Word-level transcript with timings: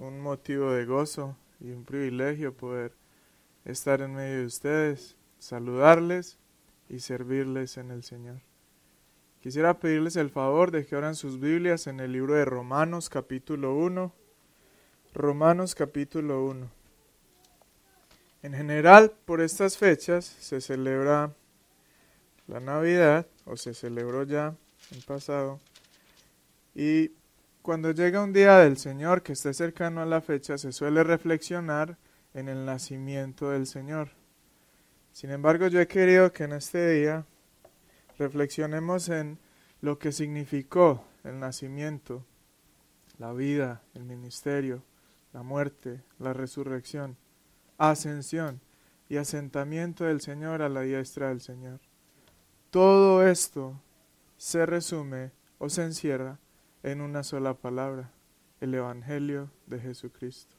un 0.00 0.20
motivo 0.20 0.72
de 0.72 0.84
gozo 0.84 1.36
y 1.60 1.70
un 1.70 1.84
privilegio 1.84 2.54
poder 2.54 2.92
estar 3.64 4.00
en 4.02 4.14
medio 4.14 4.40
de 4.40 4.46
ustedes, 4.46 5.16
saludarles 5.38 6.38
y 6.88 7.00
servirles 7.00 7.76
en 7.78 7.90
el 7.90 8.04
Señor. 8.04 8.40
Quisiera 9.40 9.78
pedirles 9.78 10.16
el 10.16 10.30
favor 10.30 10.70
de 10.70 10.84
que 10.84 10.94
abran 10.96 11.14
sus 11.14 11.38
Biblias 11.40 11.86
en 11.86 12.00
el 12.00 12.12
libro 12.12 12.34
de 12.34 12.44
Romanos 12.44 13.08
capítulo 13.08 13.74
1. 13.74 14.12
Romanos 15.14 15.74
capítulo 15.74 16.44
1. 16.44 16.70
En 18.42 18.54
general, 18.54 19.12
por 19.24 19.40
estas 19.40 19.78
fechas 19.78 20.24
se 20.24 20.60
celebra 20.60 21.32
la 22.46 22.60
Navidad, 22.60 23.26
o 23.44 23.56
se 23.56 23.74
celebró 23.74 24.22
ya 24.24 24.54
en 24.92 25.02
pasado, 25.02 25.60
y 26.74 27.12
cuando 27.66 27.90
llega 27.90 28.22
un 28.22 28.32
día 28.32 28.58
del 28.58 28.76
Señor 28.76 29.24
que 29.24 29.32
esté 29.32 29.52
cercano 29.52 30.00
a 30.00 30.06
la 30.06 30.20
fecha, 30.20 30.56
se 30.56 30.70
suele 30.70 31.02
reflexionar 31.02 31.98
en 32.32 32.48
el 32.48 32.64
nacimiento 32.64 33.50
del 33.50 33.66
Señor. 33.66 34.10
Sin 35.10 35.32
embargo, 35.32 35.66
yo 35.66 35.80
he 35.80 35.88
querido 35.88 36.32
que 36.32 36.44
en 36.44 36.52
este 36.52 36.88
día 36.90 37.26
reflexionemos 38.20 39.08
en 39.08 39.40
lo 39.80 39.98
que 39.98 40.12
significó 40.12 41.02
el 41.24 41.40
nacimiento, 41.40 42.24
la 43.18 43.32
vida, 43.32 43.82
el 43.94 44.04
ministerio, 44.04 44.84
la 45.32 45.42
muerte, 45.42 46.04
la 46.20 46.32
resurrección, 46.32 47.16
ascensión 47.78 48.60
y 49.08 49.16
asentamiento 49.16 50.04
del 50.04 50.20
Señor 50.20 50.62
a 50.62 50.68
la 50.68 50.82
diestra 50.82 51.30
del 51.30 51.40
Señor. 51.40 51.80
Todo 52.70 53.26
esto 53.26 53.82
se 54.36 54.66
resume 54.66 55.32
o 55.58 55.68
se 55.68 55.82
encierra 55.82 56.38
en 56.86 57.00
una 57.00 57.24
sola 57.24 57.54
palabra, 57.54 58.12
el 58.60 58.72
Evangelio 58.72 59.50
de 59.66 59.80
Jesucristo. 59.80 60.54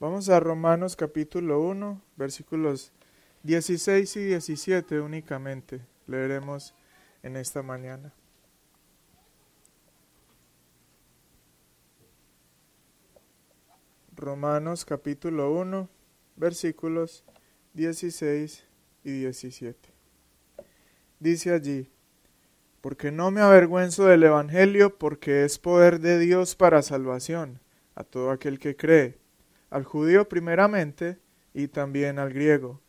Vamos 0.00 0.30
a 0.30 0.40
Romanos 0.40 0.96
capítulo 0.96 1.60
1, 1.60 2.00
versículos 2.16 2.90
16 3.42 4.16
y 4.16 4.24
17 4.24 4.98
únicamente. 4.98 5.82
Leeremos 6.06 6.74
en 7.22 7.36
esta 7.36 7.62
mañana. 7.62 8.14
Romanos 14.16 14.86
capítulo 14.86 15.52
1, 15.52 15.86
versículos 16.36 17.24
16 17.74 18.64
y 19.04 19.10
17. 19.10 19.90
Dice 21.20 21.52
allí, 21.52 21.90
porque 22.86 23.10
no 23.10 23.32
me 23.32 23.40
avergüenzo 23.40 24.04
del 24.04 24.22
Evangelio, 24.22 24.96
porque 24.96 25.44
es 25.44 25.58
poder 25.58 25.98
de 25.98 26.20
Dios 26.20 26.54
para 26.54 26.82
salvación 26.82 27.58
a 27.96 28.04
todo 28.04 28.30
aquel 28.30 28.60
que 28.60 28.76
cree, 28.76 29.18
al 29.70 29.82
judío 29.82 30.28
primeramente 30.28 31.18
y 31.52 31.66
también 31.66 32.20
al 32.20 32.32
griego. 32.32 32.80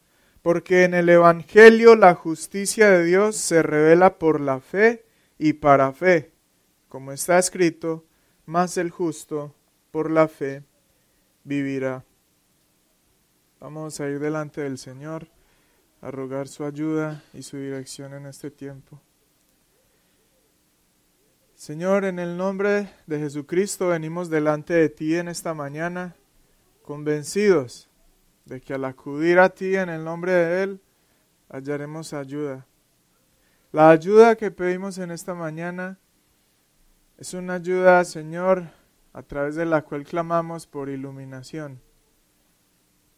Porque 0.43 0.83
en 0.83 0.93
el 0.93 1.09
Evangelio 1.09 1.95
la 1.95 2.13
justicia 2.13 2.91
de 2.91 3.05
Dios 3.05 3.37
se 3.37 3.63
revela 3.63 4.19
por 4.19 4.39
la 4.39 4.59
fe 4.59 5.03
y 5.39 5.53
para 5.53 5.91
fe, 5.93 6.31
como 6.89 7.11
está 7.11 7.39
escrito, 7.39 8.05
más 8.45 8.77
el 8.77 8.91
justo 8.91 9.55
por 9.89 10.11
la 10.11 10.27
fe 10.27 10.61
vivirá. 11.43 12.05
Vamos 13.59 13.99
a 13.99 14.07
ir 14.07 14.19
delante 14.19 14.61
del 14.61 14.77
Señor 14.77 15.27
a 16.01 16.11
rogar 16.11 16.47
su 16.47 16.65
ayuda 16.65 17.23
y 17.33 17.41
su 17.41 17.57
dirección 17.57 18.13
en 18.13 18.27
este 18.27 18.51
tiempo. 18.51 19.01
Señor, 21.57 22.05
en 22.05 22.19
el 22.19 22.37
nombre 22.37 22.87
de 23.07 23.17
Jesucristo 23.17 23.87
venimos 23.87 24.29
delante 24.29 24.75
de 24.75 24.89
ti 24.89 25.15
en 25.15 25.27
esta 25.27 25.55
mañana, 25.55 26.15
convencidos 26.83 27.89
de 28.45 28.61
que 28.61 28.75
al 28.75 28.85
acudir 28.85 29.39
a 29.39 29.49
ti 29.49 29.75
en 29.75 29.89
el 29.89 30.03
nombre 30.03 30.33
de 30.33 30.61
Él, 30.61 30.81
hallaremos 31.49 32.13
ayuda. 32.13 32.67
La 33.71 33.89
ayuda 33.89 34.35
que 34.35 34.51
pedimos 34.51 34.99
en 34.99 35.09
esta 35.09 35.33
mañana 35.33 35.97
es 37.17 37.33
una 37.33 37.55
ayuda, 37.55 38.05
Señor, 38.05 38.65
a 39.11 39.23
través 39.23 39.55
de 39.55 39.65
la 39.65 39.81
cual 39.81 40.03
clamamos 40.03 40.67
por 40.67 40.89
iluminación. 40.89 41.81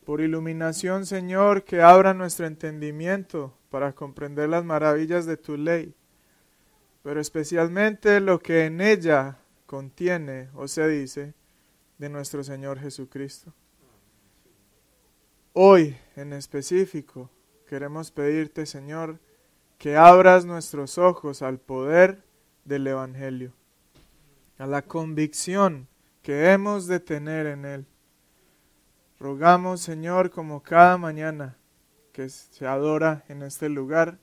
Por 0.06 0.22
iluminación, 0.22 1.06
Señor, 1.06 1.66
que 1.66 1.82
abra 1.82 2.14
nuestro 2.14 2.48
entendimiento 2.48 3.54
para 3.70 3.92
comprender 3.92 4.48
las 4.48 4.64
maravillas 4.64 5.26
de 5.26 5.36
tu 5.36 5.58
ley 5.58 5.94
pero 7.04 7.20
especialmente 7.20 8.20
lo 8.20 8.40
que 8.40 8.66
en 8.66 8.82
ella 8.82 9.40
contiene 9.66 10.50
o 10.56 10.68
se 10.68 10.88
dice 10.88 11.34
de 11.98 12.10
nuestro 12.10 12.44
Señor 12.44 12.80
Jesucristo. 12.80 13.54
Hoy 15.54 15.96
en 16.16 16.34
específico 16.34 17.30
queremos 17.68 18.12
pedirte, 18.12 18.66
Señor, 18.66 19.20
que 19.78 19.96
abras 19.96 20.46
nuestros 20.46 20.98
ojos 20.98 21.42
al 21.42 21.60
poder 21.60 22.24
del 22.66 22.88
Evangelio, 22.88 23.54
a 24.58 24.68
la 24.68 24.82
convicción 24.82 25.88
que 26.22 26.52
hemos 26.52 26.88
de 26.88 27.00
tener 27.00 27.48
en 27.48 27.66
Él. 27.66 27.86
Rogamos, 29.20 29.82
Señor, 29.82 30.32
como 30.32 30.62
cada 30.62 30.98
mañana 30.98 31.58
que 32.12 32.30
se 32.30 32.66
adora 32.68 33.24
en 33.28 33.44
este 33.44 33.70
lugar, 33.70 34.18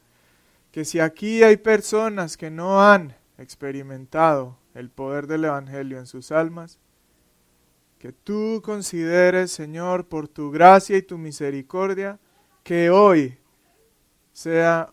que 0.76 0.84
si 0.84 1.00
aquí 1.00 1.42
hay 1.42 1.56
personas 1.56 2.37
que 2.37 2.50
no 2.50 2.82
han 2.82 3.16
experimentado 3.38 4.59
el 4.75 4.91
poder 4.91 5.26
del 5.26 5.47
Evangelio 5.47 5.98
en 5.98 6.04
sus 6.04 6.31
almas, 6.31 6.78
que 7.98 8.12
tú 8.12 8.60
consideres, 8.62 9.50
Señor, 9.50 10.06
por 10.06 10.28
tu 10.28 10.50
gracia 10.50 10.98
y 10.98 11.03
tu 11.03 11.16
misericordia, 11.16 12.20
que 12.62 12.91
hoy 12.91 13.38
sea 14.34 14.92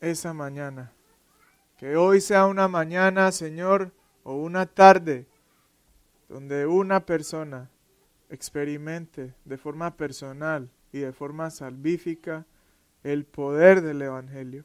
esa 0.00 0.32
mañana. 0.32 0.92
Que 1.76 1.98
hoy 1.98 2.22
sea 2.22 2.46
una 2.46 2.66
mañana, 2.66 3.30
Señor, 3.30 3.92
o 4.22 4.32
una 4.32 4.64
tarde, 4.64 5.26
donde 6.30 6.64
una 6.64 7.04
persona 7.04 7.68
experimente 8.30 9.34
de 9.44 9.58
forma 9.58 9.94
personal 9.94 10.70
y 10.90 11.00
de 11.00 11.12
forma 11.12 11.50
salvífica 11.50 12.46
el 13.02 13.26
poder 13.26 13.82
del 13.82 14.00
Evangelio. 14.00 14.64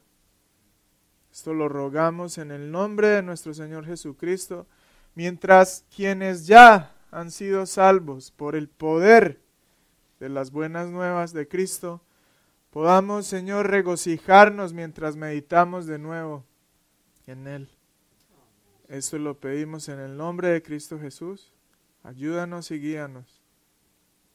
Esto 1.34 1.52
lo 1.52 1.68
rogamos 1.68 2.38
en 2.38 2.52
el 2.52 2.70
nombre 2.70 3.08
de 3.08 3.20
nuestro 3.20 3.54
Señor 3.54 3.84
Jesucristo, 3.86 4.68
mientras 5.16 5.84
quienes 5.94 6.46
ya 6.46 6.94
han 7.10 7.32
sido 7.32 7.66
salvos 7.66 8.30
por 8.30 8.54
el 8.54 8.68
poder 8.68 9.40
de 10.20 10.28
las 10.28 10.52
buenas 10.52 10.90
nuevas 10.90 11.32
de 11.32 11.48
Cristo, 11.48 12.00
podamos, 12.70 13.26
Señor, 13.26 13.68
regocijarnos 13.68 14.72
mientras 14.72 15.16
meditamos 15.16 15.86
de 15.86 15.98
nuevo 15.98 16.44
en 17.26 17.48
Él. 17.48 17.68
Esto 18.86 19.18
lo 19.18 19.40
pedimos 19.40 19.88
en 19.88 19.98
el 19.98 20.16
nombre 20.16 20.50
de 20.50 20.62
Cristo 20.62 21.00
Jesús. 21.00 21.52
Ayúdanos 22.04 22.70
y 22.70 22.78
guíanos. 22.78 23.42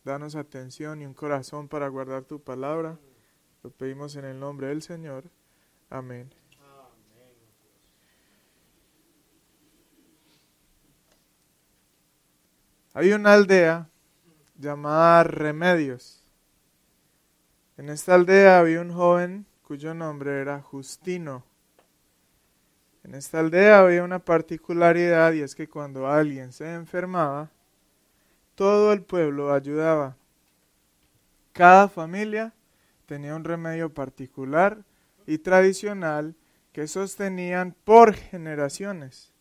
Danos 0.04 0.36
atención 0.36 1.02
y 1.02 1.06
un 1.06 1.14
corazón 1.14 1.70
para 1.70 1.88
guardar 1.88 2.26
tu 2.26 2.42
palabra. 2.42 3.00
Lo 3.64 3.72
pedimos 3.72 4.18
en 4.18 4.26
el 4.26 4.38
nombre 4.38 4.68
del 4.68 4.82
Señor. 4.82 5.24
Amén. 5.90 6.39
Hay 13.00 13.14
una 13.14 13.32
aldea 13.32 13.88
llamada 14.58 15.24
Remedios. 15.24 16.22
En 17.78 17.88
esta 17.88 18.16
aldea 18.16 18.60
había 18.60 18.82
un 18.82 18.92
joven 18.92 19.46
cuyo 19.64 19.94
nombre 19.94 20.42
era 20.42 20.62
Justino. 20.62 21.46
En 23.06 23.16
esta 23.16 23.40
aldea 23.40 23.80
había 23.80 24.04
una 24.04 24.20
particularidad 24.20 25.32
y 25.32 25.44
es 25.44 25.56
que 25.56 25.70
cuando 25.70 26.10
alguien 26.10 26.52
se 26.52 26.74
enfermaba, 26.74 27.50
todo 28.56 28.92
el 28.92 29.02
pueblo 29.02 29.54
ayudaba. 29.54 30.18
Cada 31.54 31.88
familia 31.88 32.52
tenía 33.06 33.34
un 33.34 33.46
remedio 33.46 33.94
particular 33.94 34.84
y 35.26 35.38
tradicional 35.38 36.36
que 36.74 36.86
sostenían 36.86 37.74
por 37.86 38.14
generaciones. 38.14 39.32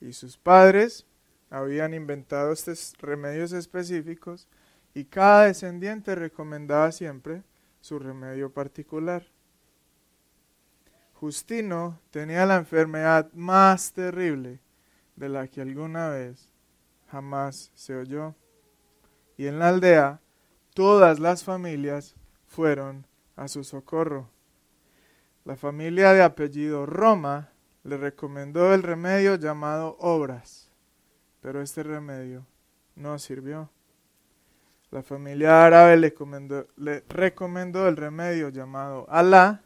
Y 0.00 0.12
sus 0.12 0.36
padres 0.36 1.04
habían 1.54 1.94
inventado 1.94 2.52
estos 2.52 2.94
remedios 2.98 3.52
específicos 3.52 4.48
y 4.92 5.04
cada 5.04 5.44
descendiente 5.44 6.16
recomendaba 6.16 6.90
siempre 6.90 7.44
su 7.80 8.00
remedio 8.00 8.52
particular. 8.52 9.24
Justino 11.12 12.00
tenía 12.10 12.44
la 12.44 12.56
enfermedad 12.56 13.32
más 13.34 13.92
terrible 13.92 14.58
de 15.14 15.28
la 15.28 15.46
que 15.46 15.60
alguna 15.60 16.08
vez 16.08 16.50
jamás 17.06 17.70
se 17.74 17.94
oyó. 17.94 18.34
Y 19.36 19.46
en 19.46 19.60
la 19.60 19.68
aldea 19.68 20.20
todas 20.74 21.20
las 21.20 21.44
familias 21.44 22.16
fueron 22.48 23.06
a 23.36 23.46
su 23.46 23.62
socorro. 23.62 24.28
La 25.44 25.54
familia 25.54 26.12
de 26.14 26.22
apellido 26.22 26.84
Roma 26.84 27.52
le 27.84 27.96
recomendó 27.96 28.74
el 28.74 28.82
remedio 28.82 29.36
llamado 29.36 29.96
obras 30.00 30.73
pero 31.44 31.60
este 31.60 31.82
remedio 31.82 32.46
no 32.96 33.18
sirvió. 33.18 33.68
La 34.90 35.02
familia 35.02 35.66
árabe 35.66 35.98
le, 35.98 37.04
recomendó 37.06 37.86
el 37.86 37.98
remedio 37.98 38.48
llamado 38.48 39.04
Alá, 39.10 39.62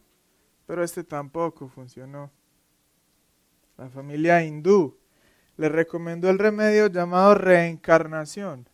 pero 0.67 0.83
este 0.83 1.05
tampoco 1.05 1.69
funcionó. 1.69 2.33
La 3.77 3.89
familia 3.89 4.43
hindú 4.43 4.99
le 5.57 5.69
recomendó 5.69 6.29
el 6.31 6.41
remedio 6.41 6.89
llamado 6.89 7.37
reencarnación, 7.37 8.69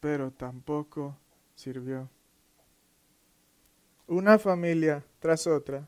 pero 0.00 0.30
tampoco 0.30 1.18
sirvió. 1.54 2.08
Una 4.06 4.38
familia 4.38 5.04
tras 5.18 5.46
otra 5.46 5.86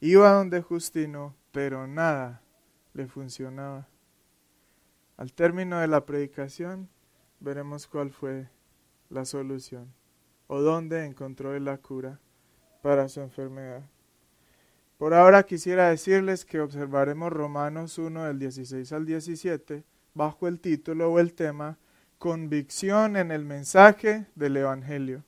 iba 0.00 0.32
donde 0.32 0.62
Justino, 0.62 1.36
pero 1.52 1.86
nada 1.86 2.42
le 2.92 3.06
funcionaba. 3.06 3.89
Al 5.20 5.34
término 5.34 5.78
de 5.80 5.86
la 5.86 6.06
predicación, 6.06 6.88
veremos 7.40 7.86
cuál 7.86 8.10
fue 8.10 8.48
la 9.10 9.26
solución 9.26 9.92
o 10.46 10.62
dónde 10.62 11.04
encontró 11.04 11.58
la 11.60 11.76
cura 11.76 12.18
para 12.80 13.06
su 13.06 13.20
enfermedad. 13.20 13.82
Por 14.96 15.12
ahora 15.12 15.42
quisiera 15.42 15.90
decirles 15.90 16.46
que 16.46 16.60
observaremos 16.60 17.30
Romanos 17.30 17.98
1 17.98 18.24
del 18.24 18.38
16 18.38 18.90
al 18.94 19.04
17 19.04 19.84
bajo 20.14 20.48
el 20.48 20.58
título 20.58 21.12
o 21.12 21.18
el 21.18 21.34
tema 21.34 21.76
Convicción 22.16 23.18
en 23.18 23.30
el 23.30 23.44
mensaje 23.44 24.24
del 24.36 24.56
Evangelio. 24.56 25.22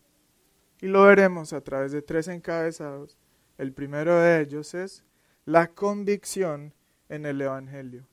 Y 0.80 0.86
lo 0.86 1.02
veremos 1.02 1.52
a 1.52 1.60
través 1.60 1.92
de 1.92 2.00
tres 2.00 2.28
encabezados. 2.28 3.18
El 3.58 3.74
primero 3.74 4.18
de 4.18 4.40
ellos 4.40 4.72
es 4.72 5.04
la 5.44 5.66
convicción 5.66 6.72
en 7.10 7.26
el 7.26 7.42
Evangelio. 7.42 8.06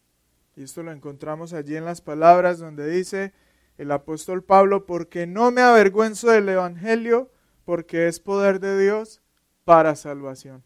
Y 0.59 0.63
esto 0.63 0.83
lo 0.83 0.91
encontramos 0.91 1.53
allí 1.53 1.77
en 1.77 1.85
las 1.85 2.01
palabras 2.01 2.59
donde 2.59 2.85
dice, 2.85 3.31
el 3.77 3.93
apóstol 3.93 4.43
Pablo, 4.43 4.85
porque 4.85 5.25
no 5.25 5.51
me 5.51 5.61
avergüenzo 5.61 6.29
del 6.31 6.49
Evangelio, 6.49 7.31
porque 7.63 8.09
es 8.09 8.19
poder 8.19 8.59
de 8.59 8.77
Dios 8.77 9.21
para 9.63 9.95
salvación. 9.95 10.61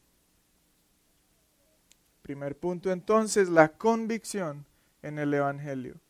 Primer 2.24 2.58
punto 2.58 2.92
entonces, 2.92 3.50
la 3.50 3.78
convicción 3.78 4.66
en 5.04 5.20
el 5.20 5.32
Evangelio. 5.32 6.02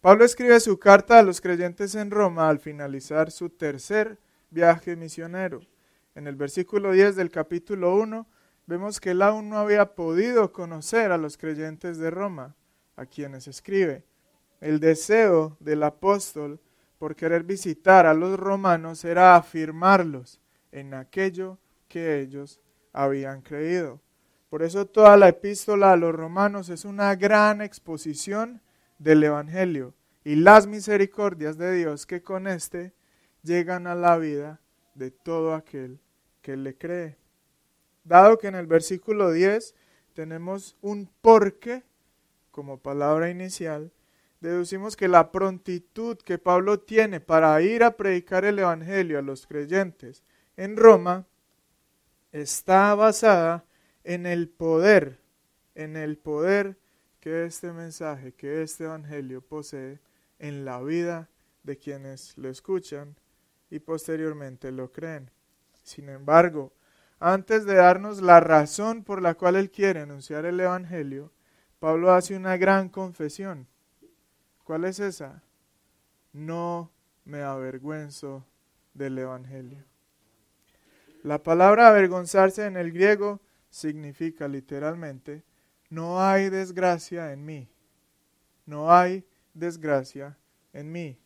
Pablo 0.00 0.24
escribe 0.24 0.58
su 0.58 0.78
carta 0.78 1.18
a 1.18 1.22
los 1.22 1.42
creyentes 1.42 1.94
en 1.94 2.10
Roma 2.10 2.48
al 2.48 2.58
finalizar 2.58 3.30
su 3.30 3.50
tercer 3.50 4.18
viaje 4.48 4.96
misionero. 4.96 5.60
En 6.14 6.26
el 6.26 6.36
versículo 6.36 6.92
10 6.92 7.16
del 7.16 7.30
capítulo 7.30 7.96
1 7.96 8.26
vemos 8.64 8.98
que 8.98 9.10
él 9.10 9.20
aún 9.20 9.50
no 9.50 9.58
había 9.58 9.94
podido 9.94 10.54
conocer 10.54 11.12
a 11.12 11.18
los 11.18 11.36
creyentes 11.36 11.98
de 11.98 12.10
Roma, 12.10 12.56
a 12.96 13.06
quienes 13.06 13.46
escribe. 13.46 14.04
El 14.60 14.80
deseo 14.80 15.56
del 15.60 15.82
apóstol 15.82 16.58
por 16.98 17.14
querer 17.14 17.44
visitar 17.44 18.06
a 18.06 18.14
los 18.14 18.38
romanos 18.38 19.04
era 19.04 19.36
afirmarlos 19.36 20.40
en 20.72 20.94
aquello 20.94 21.58
que 21.88 22.20
ellos 22.20 22.60
habían 22.92 23.42
creído. 23.42 24.00
Por 24.48 24.62
eso 24.62 24.86
toda 24.86 25.16
la 25.16 25.28
epístola 25.28 25.92
a 25.92 25.96
los 25.96 26.14
romanos 26.14 26.68
es 26.70 26.84
una 26.84 27.14
gran 27.14 27.60
exposición 27.60 28.62
del 28.98 29.24
Evangelio 29.24 29.94
y 30.24 30.36
las 30.36 30.66
misericordias 30.66 31.58
de 31.58 31.74
Dios 31.74 32.06
que 32.06 32.22
con 32.22 32.46
éste 32.46 32.94
llegan 33.42 33.86
a 33.86 33.94
la 33.94 34.16
vida 34.16 34.60
de 34.94 35.10
todo 35.10 35.54
aquel 35.54 36.00
que 36.40 36.56
le 36.56 36.76
cree. 36.76 37.16
Dado 38.04 38.38
que 38.38 38.46
en 38.46 38.54
el 38.54 38.66
versículo 38.66 39.30
10 39.30 39.74
tenemos 40.14 40.76
un 40.80 41.10
porque 41.20 41.82
como 42.56 42.78
palabra 42.78 43.28
inicial, 43.28 43.92
deducimos 44.40 44.96
que 44.96 45.08
la 45.08 45.30
prontitud 45.30 46.16
que 46.16 46.38
Pablo 46.38 46.80
tiene 46.80 47.20
para 47.20 47.60
ir 47.60 47.84
a 47.84 47.98
predicar 47.98 48.46
el 48.46 48.58
Evangelio 48.58 49.18
a 49.18 49.22
los 49.22 49.46
creyentes 49.46 50.24
en 50.56 50.78
Roma 50.78 51.26
está 52.32 52.94
basada 52.94 53.66
en 54.04 54.24
el 54.24 54.48
poder, 54.48 55.20
en 55.74 55.98
el 55.98 56.16
poder 56.16 56.78
que 57.20 57.44
este 57.44 57.74
mensaje, 57.74 58.32
que 58.32 58.62
este 58.62 58.84
Evangelio 58.84 59.42
posee 59.42 60.00
en 60.38 60.64
la 60.64 60.80
vida 60.80 61.28
de 61.62 61.76
quienes 61.76 62.38
lo 62.38 62.48
escuchan 62.48 63.16
y 63.68 63.80
posteriormente 63.80 64.72
lo 64.72 64.92
creen. 64.92 65.30
Sin 65.82 66.08
embargo, 66.08 66.72
antes 67.20 67.66
de 67.66 67.74
darnos 67.74 68.22
la 68.22 68.40
razón 68.40 69.04
por 69.04 69.20
la 69.20 69.34
cual 69.34 69.56
él 69.56 69.70
quiere 69.70 70.00
anunciar 70.00 70.46
el 70.46 70.58
Evangelio, 70.58 71.35
Pablo 71.78 72.12
hace 72.12 72.34
una 72.34 72.56
gran 72.56 72.88
confesión. 72.88 73.66
¿Cuál 74.64 74.84
es 74.84 74.98
esa? 74.98 75.42
No 76.32 76.90
me 77.24 77.42
avergüenzo 77.42 78.46
del 78.94 79.18
Evangelio. 79.18 79.84
La 81.22 81.42
palabra 81.42 81.88
avergonzarse 81.88 82.64
en 82.66 82.76
el 82.76 82.92
griego 82.92 83.40
significa 83.68 84.48
literalmente, 84.48 85.44
no 85.90 86.22
hay 86.22 86.48
desgracia 86.48 87.32
en 87.32 87.44
mí. 87.44 87.68
No 88.64 88.92
hay 88.92 89.24
desgracia 89.52 90.36
en 90.72 90.90
mí. 90.90 91.18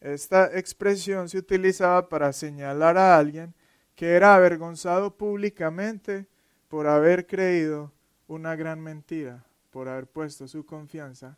Esta 0.00 0.56
expresión 0.56 1.28
se 1.28 1.38
utilizaba 1.38 2.08
para 2.08 2.32
señalar 2.32 2.96
a 2.96 3.18
alguien 3.18 3.54
que 3.94 4.12
era 4.12 4.34
avergonzado 4.34 5.16
públicamente 5.16 6.26
por 6.68 6.86
haber 6.86 7.26
creído 7.26 7.92
una 8.28 8.54
gran 8.54 8.80
mentira 8.80 9.45
por 9.76 9.90
haber 9.90 10.06
puesto 10.06 10.48
su 10.48 10.64
confianza 10.64 11.36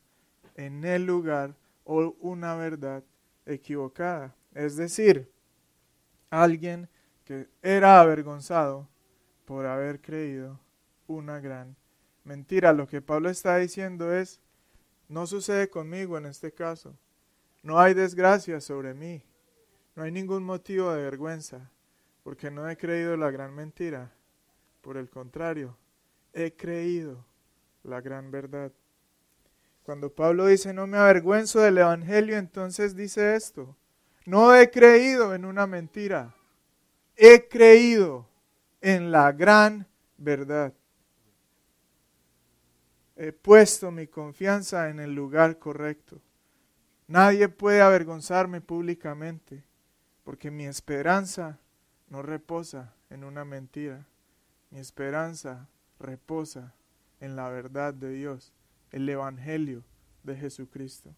en 0.55 0.85
el 0.85 1.05
lugar 1.05 1.57
o 1.83 2.15
una 2.21 2.55
verdad 2.55 3.03
equivocada. 3.45 4.33
Es 4.55 4.77
decir, 4.77 5.29
alguien 6.31 6.89
que 7.25 7.49
era 7.63 7.99
avergonzado 7.99 8.89
por 9.45 9.67
haber 9.67 10.01
creído 10.01 10.61
una 11.09 11.41
gran 11.41 11.75
mentira. 12.23 12.73
Lo 12.73 12.87
que 12.87 13.03
Pablo 13.03 13.29
está 13.29 13.57
diciendo 13.57 14.15
es, 14.15 14.41
no 15.09 15.27
sucede 15.27 15.69
conmigo 15.69 16.17
en 16.17 16.27
este 16.27 16.53
caso. 16.53 16.97
No 17.65 17.81
hay 17.81 17.93
desgracia 17.93 18.61
sobre 18.61 18.95
mí. 18.95 19.21
No 19.97 20.05
hay 20.05 20.13
ningún 20.13 20.45
motivo 20.45 20.93
de 20.93 21.03
vergüenza, 21.03 21.73
porque 22.23 22.53
no 22.53 22.71
he 22.71 22.77
creído 22.77 23.17
la 23.17 23.33
gran 23.33 23.53
mentira. 23.53 24.13
Por 24.81 24.97
el 24.97 25.11
contrario, 25.11 25.77
he 26.33 26.55
creído 26.55 27.27
la 27.89 28.01
gran 28.01 28.31
verdad. 28.31 28.73
Cuando 29.83 30.13
Pablo 30.13 30.47
dice, 30.47 30.73
no 30.75 30.87
me 30.87 30.99
avergüenzo 30.99 31.61
del 31.61 31.79
Evangelio, 31.79 32.37
entonces 32.37 32.95
dice 32.95 33.35
esto, 33.35 33.75
no 34.27 34.55
he 34.55 34.71
creído 34.71 35.35
en 35.35 35.47
una 35.47 35.67
mentira, 35.67 36.35
he 37.17 37.49
creído 37.49 38.29
en 38.81 39.11
la 39.11 39.33
gran 39.33 39.87
verdad. 40.19 40.75
He 43.17 43.33
puesto 43.33 43.91
mi 43.91 44.07
confianza 44.07 44.91
en 44.91 45.01
el 45.01 45.15
lugar 45.15 45.59
correcto. 45.59 46.21
Nadie 47.07 47.49
puede 47.49 47.81
avergonzarme 47.81 48.61
públicamente, 48.61 49.65
porque 50.23 50.51
mi 50.51 50.67
esperanza 50.67 51.59
no 52.09 52.23
reposa 52.23 52.95
en 53.11 53.25
una 53.25 53.45
mentira. 53.45 54.07
Mi 54.71 54.79
esperanza 54.79 55.67
reposa 55.99 56.75
en 57.21 57.37
la 57.37 57.49
verdad 57.49 57.95
de 57.95 58.11
Dios, 58.11 58.53
el 58.91 59.09
Evangelio 59.09 59.85
de 60.23 60.37
Jesucristo. 60.37 61.15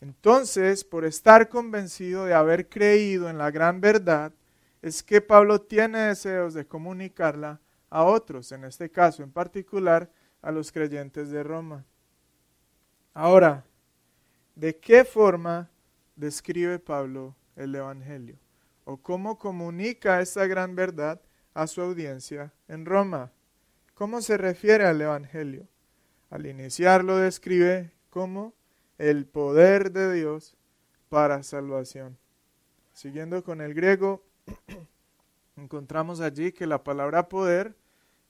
Entonces, 0.00 0.82
por 0.84 1.04
estar 1.04 1.48
convencido 1.48 2.24
de 2.24 2.34
haber 2.34 2.68
creído 2.68 3.28
en 3.28 3.38
la 3.38 3.50
gran 3.50 3.80
verdad, 3.80 4.32
es 4.82 5.02
que 5.02 5.20
Pablo 5.20 5.60
tiene 5.60 5.98
deseos 5.98 6.54
de 6.54 6.66
comunicarla 6.66 7.60
a 7.90 8.04
otros, 8.04 8.50
en 8.52 8.64
este 8.64 8.90
caso 8.90 9.22
en 9.22 9.30
particular 9.30 10.10
a 10.40 10.50
los 10.50 10.72
creyentes 10.72 11.30
de 11.30 11.42
Roma. 11.42 11.84
Ahora, 13.12 13.64
¿de 14.54 14.76
qué 14.78 15.04
forma 15.04 15.68
describe 16.16 16.78
Pablo 16.78 17.36
el 17.56 17.74
Evangelio? 17.74 18.38
¿O 18.84 18.96
cómo 18.96 19.38
comunica 19.38 20.20
esta 20.20 20.46
gran 20.46 20.74
verdad 20.74 21.20
a 21.52 21.66
su 21.66 21.82
audiencia 21.82 22.52
en 22.68 22.86
Roma? 22.86 23.32
¿Cómo 24.00 24.22
se 24.22 24.38
refiere 24.38 24.86
al 24.86 24.98
Evangelio? 24.98 25.68
Al 26.30 26.46
iniciar 26.46 27.04
lo 27.04 27.18
describe 27.18 27.92
como 28.08 28.54
el 28.96 29.26
poder 29.26 29.92
de 29.92 30.10
Dios 30.14 30.56
para 31.10 31.42
salvación. 31.42 32.16
Siguiendo 32.94 33.44
con 33.44 33.60
el 33.60 33.74
griego, 33.74 34.24
encontramos 35.58 36.20
allí 36.20 36.50
que 36.50 36.66
la 36.66 36.82
palabra 36.82 37.28
poder 37.28 37.76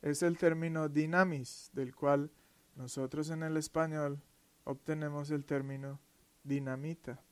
es 0.03 0.25
el 0.25 0.39
término 0.39 0.89
dinamis, 0.89 1.71
del 1.73 1.95
cual 1.95 2.33
nosotros 2.75 3.31
en 3.31 3.45
el 3.45 3.57
español 3.57 4.21
obtenemos 4.65 5.31
el 5.31 5.45
término 5.45 6.01
dinamita. 6.43 7.23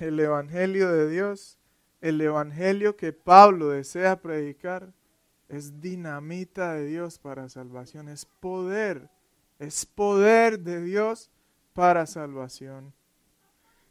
El 0.00 0.18
Evangelio 0.18 0.90
de 0.90 1.08
Dios, 1.08 1.58
el 2.00 2.20
Evangelio 2.20 2.96
que 2.96 3.12
Pablo 3.12 3.68
desea 3.68 4.20
predicar, 4.20 4.92
es 5.54 5.80
dinamita 5.80 6.74
de 6.74 6.86
Dios 6.86 7.18
para 7.18 7.48
salvación, 7.48 8.08
es 8.08 8.24
poder, 8.24 9.10
es 9.58 9.86
poder 9.86 10.58
de 10.60 10.82
Dios 10.82 11.30
para 11.72 12.06
salvación. 12.06 12.92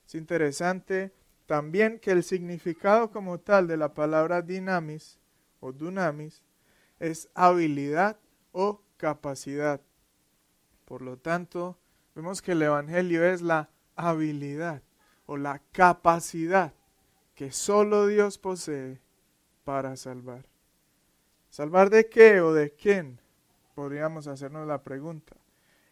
Es 0.06 0.16
interesante 0.16 1.14
también 1.46 2.00
que 2.00 2.12
el 2.12 2.24
significado 2.24 3.12
como 3.12 3.40
tal 3.40 3.68
de 3.68 3.78
la 3.78 3.94
palabra 3.94 4.42
dinamis 4.42 5.20
o 5.60 5.72
dunamis 5.72 6.44
es 7.00 7.30
habilidad 7.34 8.18
o 8.52 8.82
capacidad. 8.98 9.82
Por 10.86 11.02
lo 11.02 11.18
tanto, 11.18 11.78
vemos 12.16 12.42
que 12.42 12.54
el 12.54 12.62
Evangelio 12.62 13.26
es 13.26 13.42
la 13.42 13.70
habilidad 13.96 14.82
o 15.26 15.38
la 15.38 15.62
capacidad 15.72 16.74
que 17.36 17.52
solo 17.52 18.08
Dios 18.08 18.38
posee 18.38 19.02
para 19.64 19.96
salvar. 19.96 20.53
¿Salvar 21.54 21.92
de 21.92 22.10
qué 22.10 22.42
o 22.42 22.52
de 22.52 22.72
quién? 22.72 23.20
Podríamos 23.76 24.26
hacernos 24.26 24.66
la 24.68 24.82
pregunta. 24.82 25.36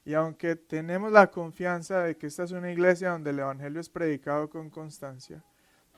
Y 0.03 0.15
aunque 0.15 0.56
tenemos 0.56 1.12
la 1.12 1.30
confianza 1.30 2.01
de 2.01 2.18
que 2.18 2.25
esta 2.25 2.46
es 2.46 2.51
una 2.51 2.72
iglesia 2.72 3.12
donde 3.12 3.30
el 3.30 3.38
Evangelio 3.38 3.80
es 3.80 3.88
predicado 3.88 4.50
con 4.50 4.72
constancia, 4.72 5.44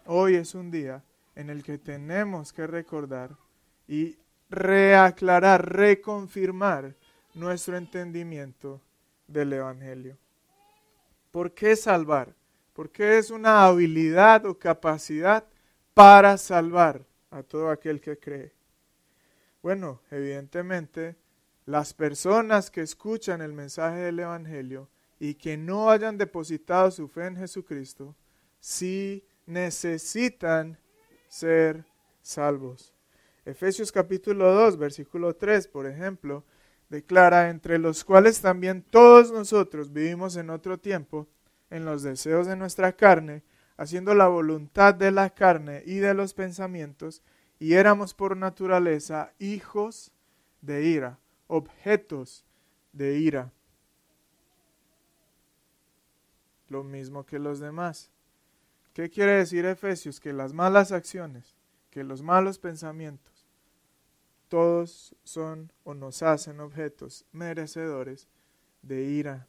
hoy 0.06 0.36
es 0.36 0.54
un 0.54 0.70
día 0.70 1.02
en 1.34 1.50
el 1.50 1.64
que 1.64 1.78
tenemos 1.78 2.52
que 2.52 2.68
recordar 2.68 3.38
y 3.88 4.18
reaclarar, 4.50 5.72
reconfirmar 5.72 6.94
nuestro 7.34 7.78
entendimiento 7.78 8.82
del 9.30 9.54
Evangelio. 9.54 10.18
¿Por 11.32 11.54
qué 11.54 11.78
salvar? 11.78 12.36
Porque 12.74 13.18
es 13.18 13.32
una 13.32 13.64
habilidad 13.64 14.46
o 14.46 14.60
capacidad 14.60 15.46
para 15.94 16.38
salvar 16.38 17.06
a 17.32 17.44
todo 17.44 17.70
aquel 17.70 18.02
que 18.02 18.20
cree. 18.20 18.52
Bueno, 19.64 20.02
evidentemente, 20.12 21.16
las 21.66 21.94
personas 21.94 22.70
que 22.70 22.82
escuchan 22.82 23.42
el 23.42 23.54
mensaje 23.54 24.00
del 24.00 24.20
Evangelio 24.20 24.90
y 25.22 25.36
que 25.36 25.56
no 25.56 25.90
hayan 25.90 26.18
depositado 26.18 26.92
su 26.92 27.08
fe 27.08 27.28
en 27.28 27.38
Jesucristo, 27.38 28.14
sí 28.60 29.26
necesitan 29.46 30.78
ser 31.30 31.86
salvos. 32.22 32.94
Efesios 33.46 33.94
capítulo 33.94 34.52
2, 34.52 34.78
versículo 34.78 35.34
3, 35.38 35.70
por 35.70 35.88
ejemplo, 35.88 36.44
declara, 36.90 37.50
entre 37.50 37.78
los 37.78 38.04
cuales 38.04 38.42
también 38.42 38.82
todos 38.82 39.32
nosotros 39.32 39.94
vivimos 39.94 40.36
en 40.36 40.50
otro 40.50 40.78
tiempo, 40.78 41.30
en 41.70 41.86
los 41.86 42.04
deseos 42.04 42.48
de 42.48 42.58
nuestra 42.58 42.92
carne, 42.98 43.44
haciendo 43.78 44.14
la 44.14 44.28
voluntad 44.28 44.94
de 44.94 45.12
la 45.12 45.30
carne 45.30 45.84
y 45.86 46.00
de 46.00 46.14
los 46.14 46.34
pensamientos, 46.34 47.24
y 47.64 47.76
éramos 47.76 48.14
por 48.14 48.36
naturaleza 48.36 49.32
hijos 49.40 50.12
de 50.60 50.84
ira, 50.84 51.18
objetos 51.48 52.46
de 52.92 53.18
ira. 53.18 53.54
Lo 56.68 56.84
mismo 56.84 57.26
que 57.26 57.40
los 57.40 57.62
demás. 57.62 58.12
¿Qué 58.94 59.10
quiere 59.10 59.38
decir 59.38 59.66
Efesios? 59.66 60.20
Que 60.20 60.34
las 60.34 60.52
malas 60.52 60.92
acciones, 60.92 61.56
que 61.90 62.04
los 62.04 62.22
malos 62.22 62.60
pensamientos, 62.60 63.48
todos 64.50 65.16
son 65.24 65.72
o 65.86 65.94
nos 65.94 66.22
hacen 66.22 66.60
objetos 66.60 67.26
merecedores 67.32 68.28
de 68.82 69.04
ira. 69.04 69.48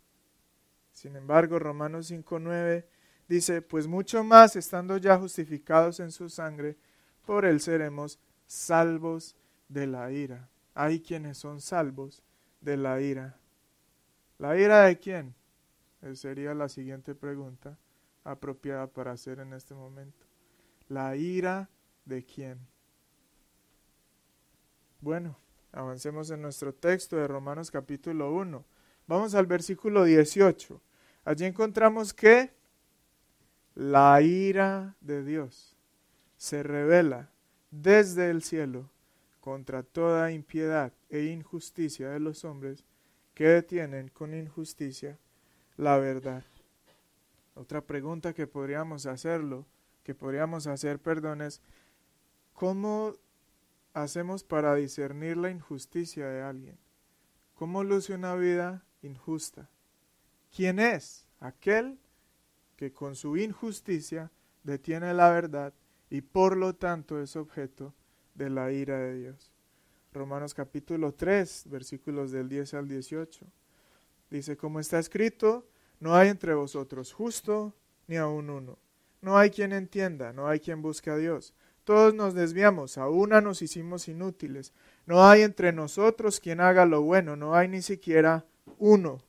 Sin 0.92 1.16
embargo, 1.16 1.58
Romanos 1.58 2.12
5.9 2.12 2.84
dice, 3.26 3.60
pues 3.60 3.88
mucho 3.88 4.22
más 4.22 4.54
estando 4.54 4.98
ya 4.98 5.18
justificados 5.18 5.98
en 5.98 6.12
su 6.12 6.28
sangre, 6.28 6.76
por 7.24 7.44
él 7.44 7.60
seremos 7.60 8.18
salvos 8.46 9.36
de 9.68 9.86
la 9.86 10.10
ira. 10.12 10.48
Hay 10.74 11.00
quienes 11.00 11.38
son 11.38 11.60
salvos 11.60 12.22
de 12.60 12.76
la 12.76 13.00
ira. 13.00 13.36
¿La 14.38 14.58
ira 14.58 14.82
de 14.82 14.98
quién? 14.98 15.34
Esa 16.02 16.16
sería 16.16 16.54
la 16.54 16.68
siguiente 16.68 17.14
pregunta 17.14 17.78
apropiada 18.24 18.86
para 18.86 19.12
hacer 19.12 19.38
en 19.38 19.52
este 19.52 19.74
momento. 19.74 20.26
¿La 20.88 21.16
ira 21.16 21.68
de 22.04 22.24
quién? 22.24 22.58
Bueno, 25.00 25.36
avancemos 25.72 26.30
en 26.30 26.42
nuestro 26.42 26.74
texto 26.74 27.16
de 27.16 27.28
Romanos 27.28 27.70
capítulo 27.70 28.32
1. 28.32 28.64
Vamos 29.06 29.34
al 29.34 29.46
versículo 29.46 30.04
18. 30.04 30.80
Allí 31.24 31.44
encontramos 31.44 32.12
que 32.12 32.52
la 33.74 34.20
ira 34.22 34.96
de 35.00 35.24
Dios 35.24 35.73
se 36.44 36.62
revela 36.62 37.30
desde 37.70 38.28
el 38.28 38.42
cielo 38.42 38.90
contra 39.40 39.82
toda 39.82 40.30
impiedad 40.30 40.92
e 41.08 41.22
injusticia 41.24 42.10
de 42.10 42.20
los 42.20 42.44
hombres 42.44 42.84
que 43.32 43.44
detienen 43.44 44.08
con 44.08 44.34
injusticia 44.34 45.18
la 45.78 45.96
verdad. 45.96 46.44
Otra 47.54 47.80
pregunta 47.80 48.34
que 48.34 48.46
podríamos 48.46 49.06
hacerlo, 49.06 49.64
que 50.02 50.14
podríamos 50.14 50.66
hacer, 50.66 50.98
perdón, 50.98 51.40
es 51.40 51.62
¿cómo 52.52 53.14
hacemos 53.94 54.44
para 54.44 54.74
discernir 54.74 55.38
la 55.38 55.48
injusticia 55.48 56.28
de 56.28 56.42
alguien? 56.42 56.76
¿Cómo 57.54 57.84
luce 57.84 58.12
una 58.12 58.34
vida 58.34 58.84
injusta? 59.00 59.70
¿Quién 60.54 60.78
es 60.78 61.26
aquel 61.40 61.98
que 62.76 62.92
con 62.92 63.16
su 63.16 63.38
injusticia 63.38 64.30
detiene 64.62 65.14
la 65.14 65.30
verdad 65.30 65.72
y 66.14 66.20
por 66.20 66.56
lo 66.56 66.76
tanto 66.76 67.20
es 67.20 67.34
objeto 67.34 67.92
de 68.36 68.48
la 68.48 68.70
ira 68.70 69.00
de 69.00 69.18
Dios. 69.18 69.50
Romanos 70.12 70.54
capítulo 70.54 71.12
3, 71.12 71.64
versículos 71.66 72.30
del 72.30 72.48
10 72.48 72.74
al 72.74 72.86
18. 72.86 73.44
Dice, 74.30 74.56
como 74.56 74.78
está 74.78 75.00
escrito, 75.00 75.66
no 75.98 76.14
hay 76.14 76.28
entre 76.28 76.54
vosotros 76.54 77.12
justo 77.12 77.74
ni 78.06 78.14
aun 78.14 78.48
uno. 78.48 78.78
No 79.22 79.36
hay 79.36 79.50
quien 79.50 79.72
entienda, 79.72 80.32
no 80.32 80.46
hay 80.46 80.60
quien 80.60 80.82
busque 80.82 81.10
a 81.10 81.16
Dios. 81.16 81.52
Todos 81.82 82.14
nos 82.14 82.32
desviamos, 82.32 82.96
a 82.96 83.08
una 83.08 83.40
nos 83.40 83.60
hicimos 83.60 84.06
inútiles. 84.06 84.72
No 85.06 85.26
hay 85.26 85.42
entre 85.42 85.72
nosotros 85.72 86.38
quien 86.38 86.60
haga 86.60 86.86
lo 86.86 87.02
bueno, 87.02 87.34
no 87.34 87.56
hay 87.56 87.66
ni 87.66 87.82
siquiera 87.82 88.44
uno. 88.78 89.20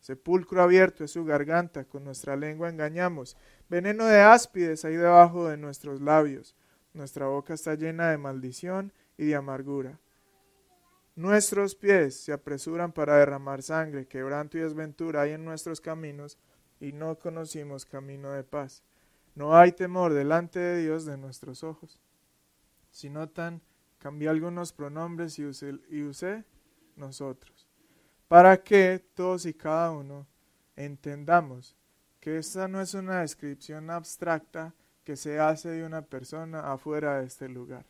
Sepulcro 0.00 0.62
abierto 0.62 1.04
es 1.04 1.10
su 1.10 1.24
garganta, 1.24 1.84
con 1.84 2.04
nuestra 2.04 2.36
lengua 2.36 2.68
engañamos. 2.68 3.36
Veneno 3.68 4.06
de 4.06 4.20
áspides 4.20 4.84
ahí 4.84 4.96
debajo 4.96 5.48
de 5.48 5.56
nuestros 5.56 6.00
labios. 6.00 6.54
Nuestra 6.94 7.26
boca 7.26 7.54
está 7.54 7.74
llena 7.74 8.10
de 8.10 8.18
maldición 8.18 8.92
y 9.16 9.26
de 9.26 9.34
amargura. 9.34 9.98
Nuestros 11.16 11.74
pies 11.74 12.14
se 12.14 12.32
apresuran 12.32 12.92
para 12.92 13.16
derramar 13.16 13.62
sangre, 13.62 14.06
quebranto 14.06 14.56
y 14.56 14.60
desventura 14.60 15.22
hay 15.22 15.32
en 15.32 15.44
nuestros 15.44 15.80
caminos, 15.80 16.38
y 16.80 16.92
no 16.92 17.18
conocimos 17.18 17.84
camino 17.84 18.30
de 18.30 18.44
paz. 18.44 18.84
No 19.34 19.56
hay 19.56 19.72
temor 19.72 20.14
delante 20.14 20.60
de 20.60 20.80
Dios 20.80 21.04
de 21.04 21.16
nuestros 21.16 21.64
ojos. 21.64 22.00
Si 22.92 23.10
notan, 23.10 23.62
cambié 23.98 24.28
algunos 24.28 24.72
pronombres 24.72 25.40
y 25.40 25.44
usé, 25.44 25.80
y 25.90 26.02
usé 26.02 26.44
nosotros 26.94 27.57
para 28.28 28.62
que 28.62 29.02
todos 29.14 29.46
y 29.46 29.54
cada 29.54 29.90
uno 29.90 30.26
entendamos 30.76 31.74
que 32.20 32.38
esta 32.38 32.68
no 32.68 32.80
es 32.80 32.94
una 32.94 33.20
descripción 33.20 33.90
abstracta 33.90 34.74
que 35.02 35.16
se 35.16 35.40
hace 35.40 35.70
de 35.70 35.86
una 35.86 36.02
persona 36.02 36.70
afuera 36.72 37.18
de 37.18 37.26
este 37.26 37.48
lugar. 37.48 37.86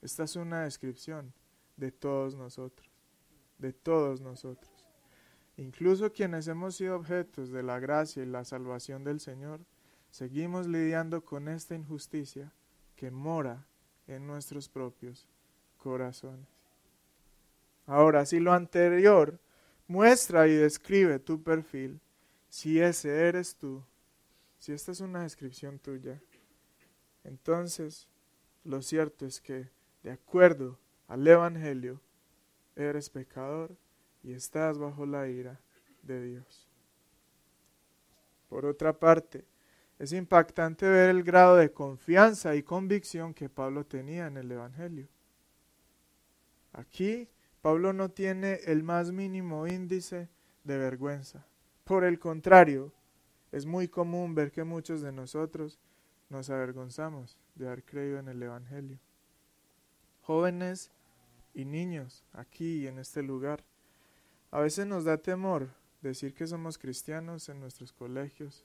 Esta 0.00 0.22
es 0.24 0.36
una 0.36 0.62
descripción 0.62 1.32
de 1.76 1.90
todos 1.90 2.36
nosotros, 2.36 2.88
de 3.58 3.72
todos 3.72 4.20
nosotros. 4.20 4.70
Incluso 5.56 6.12
quienes 6.12 6.46
hemos 6.46 6.76
sido 6.76 6.96
objetos 6.96 7.50
de 7.50 7.62
la 7.62 7.80
gracia 7.80 8.22
y 8.22 8.26
la 8.26 8.44
salvación 8.44 9.02
del 9.02 9.20
Señor, 9.20 9.60
seguimos 10.10 10.68
lidiando 10.68 11.24
con 11.24 11.48
esta 11.48 11.74
injusticia 11.74 12.52
que 12.94 13.10
mora 13.10 13.66
en 14.06 14.26
nuestros 14.26 14.68
propios 14.68 15.26
corazones. 15.78 16.46
Ahora, 17.86 18.26
si 18.26 18.38
lo 18.38 18.52
anterior 18.52 19.40
Muestra 19.88 20.48
y 20.48 20.54
describe 20.54 21.18
tu 21.18 21.42
perfil, 21.42 22.00
si 22.48 22.80
ese 22.80 23.28
eres 23.28 23.54
tú, 23.54 23.82
si 24.58 24.72
esta 24.72 24.92
es 24.92 25.00
una 25.00 25.22
descripción 25.22 25.78
tuya. 25.78 26.20
Entonces, 27.22 28.08
lo 28.64 28.82
cierto 28.82 29.26
es 29.26 29.40
que, 29.40 29.68
de 30.02 30.10
acuerdo 30.10 30.78
al 31.06 31.26
Evangelio, 31.26 32.00
eres 32.74 33.10
pecador 33.10 33.76
y 34.22 34.32
estás 34.32 34.78
bajo 34.78 35.06
la 35.06 35.28
ira 35.28 35.60
de 36.02 36.22
Dios. 36.22 36.68
Por 38.48 38.66
otra 38.66 38.92
parte, 38.92 39.44
es 39.98 40.12
impactante 40.12 40.86
ver 40.86 41.10
el 41.10 41.22
grado 41.22 41.56
de 41.56 41.72
confianza 41.72 42.54
y 42.54 42.62
convicción 42.62 43.32
que 43.32 43.48
Pablo 43.48 43.84
tenía 43.86 44.26
en 44.26 44.36
el 44.36 44.50
Evangelio. 44.50 45.08
Aquí 46.72 47.28
Pablo 47.66 47.92
no 47.92 48.12
tiene 48.12 48.60
el 48.66 48.84
más 48.84 49.10
mínimo 49.10 49.66
índice 49.66 50.28
de 50.62 50.78
vergüenza. 50.78 51.44
Por 51.82 52.04
el 52.04 52.20
contrario, 52.20 52.92
es 53.50 53.66
muy 53.66 53.88
común 53.88 54.36
ver 54.36 54.52
que 54.52 54.62
muchos 54.62 55.00
de 55.00 55.10
nosotros 55.10 55.80
nos 56.28 56.48
avergonzamos 56.48 57.36
de 57.56 57.66
haber 57.66 57.82
creído 57.82 58.20
en 58.20 58.28
el 58.28 58.40
Evangelio. 58.40 59.00
Jóvenes 60.22 60.92
y 61.54 61.64
niños, 61.64 62.22
aquí 62.32 62.86
en 62.86 63.00
este 63.00 63.20
lugar, 63.24 63.64
a 64.52 64.60
veces 64.60 64.86
nos 64.86 65.02
da 65.02 65.18
temor 65.18 65.68
decir 66.02 66.34
que 66.34 66.46
somos 66.46 66.78
cristianos 66.78 67.48
en 67.48 67.58
nuestros 67.58 67.92
colegios, 67.92 68.64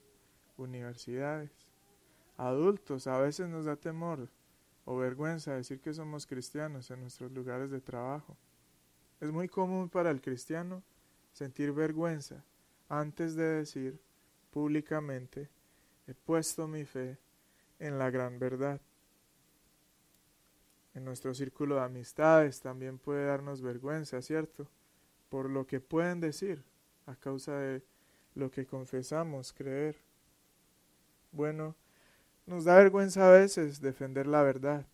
universidades. 0.57 1.49
Adultos, 2.37 3.07
a 3.07 3.17
veces 3.17 3.49
nos 3.49 3.65
da 3.65 3.75
temor 3.77 4.29
o 4.85 4.95
vergüenza 4.95 5.55
decir 5.55 5.79
que 5.79 5.91
somos 5.91 6.27
cristianos 6.27 6.91
en 6.91 7.01
nuestros 7.01 7.31
lugares 7.31 7.71
de 7.71 7.81
trabajo. 7.81 8.37
Es 9.21 9.31
muy 9.31 9.47
común 9.47 9.87
para 9.87 10.09
el 10.09 10.19
cristiano 10.19 10.83
sentir 11.31 11.71
vergüenza 11.71 12.43
antes 12.89 13.35
de 13.35 13.43
decir 13.43 14.01
públicamente, 14.49 15.47
he 16.07 16.13
puesto 16.13 16.67
mi 16.67 16.83
fe 16.85 17.17
en 17.79 17.97
la 17.97 18.09
gran 18.09 18.39
verdad. 18.39 18.81
En 20.93 21.05
nuestro 21.05 21.33
círculo 21.33 21.75
de 21.75 21.81
amistades 21.83 22.59
también 22.59 22.97
puede 22.97 23.27
darnos 23.27 23.61
vergüenza, 23.61 24.21
¿cierto? 24.21 24.67
Por 25.29 25.49
lo 25.49 25.65
que 25.65 25.79
pueden 25.79 26.19
decir 26.19 26.63
a 27.05 27.15
causa 27.15 27.55
de 27.57 27.83
lo 28.35 28.51
que 28.51 28.65
confesamos 28.65 29.53
creer. 29.53 29.95
Bueno, 31.31 31.75
nos 32.45 32.65
da 32.65 32.75
vergüenza 32.75 33.29
a 33.29 33.31
veces 33.31 33.79
defender 33.79 34.27
la 34.27 34.41
verdad, 34.41 34.85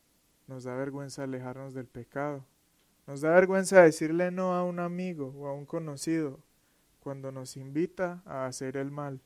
nos 0.47 0.65
da 0.65 0.75
vergüenza 0.75 1.23
alejarnos 1.23 1.73
del 1.73 1.87
pecado, 1.87 2.45
nos 3.07 3.21
da 3.21 3.31
vergüenza 3.31 3.81
decirle 3.81 4.31
no 4.31 4.53
a 4.53 4.63
un 4.63 4.79
amigo 4.79 5.33
o 5.37 5.47
a 5.47 5.53
un 5.53 5.65
conocido 5.65 6.39
cuando 6.99 7.31
nos 7.31 7.55
invita 7.55 8.21
a 8.25 8.45
hacer 8.45 8.75
el 8.75 8.91
mal, 8.91 9.21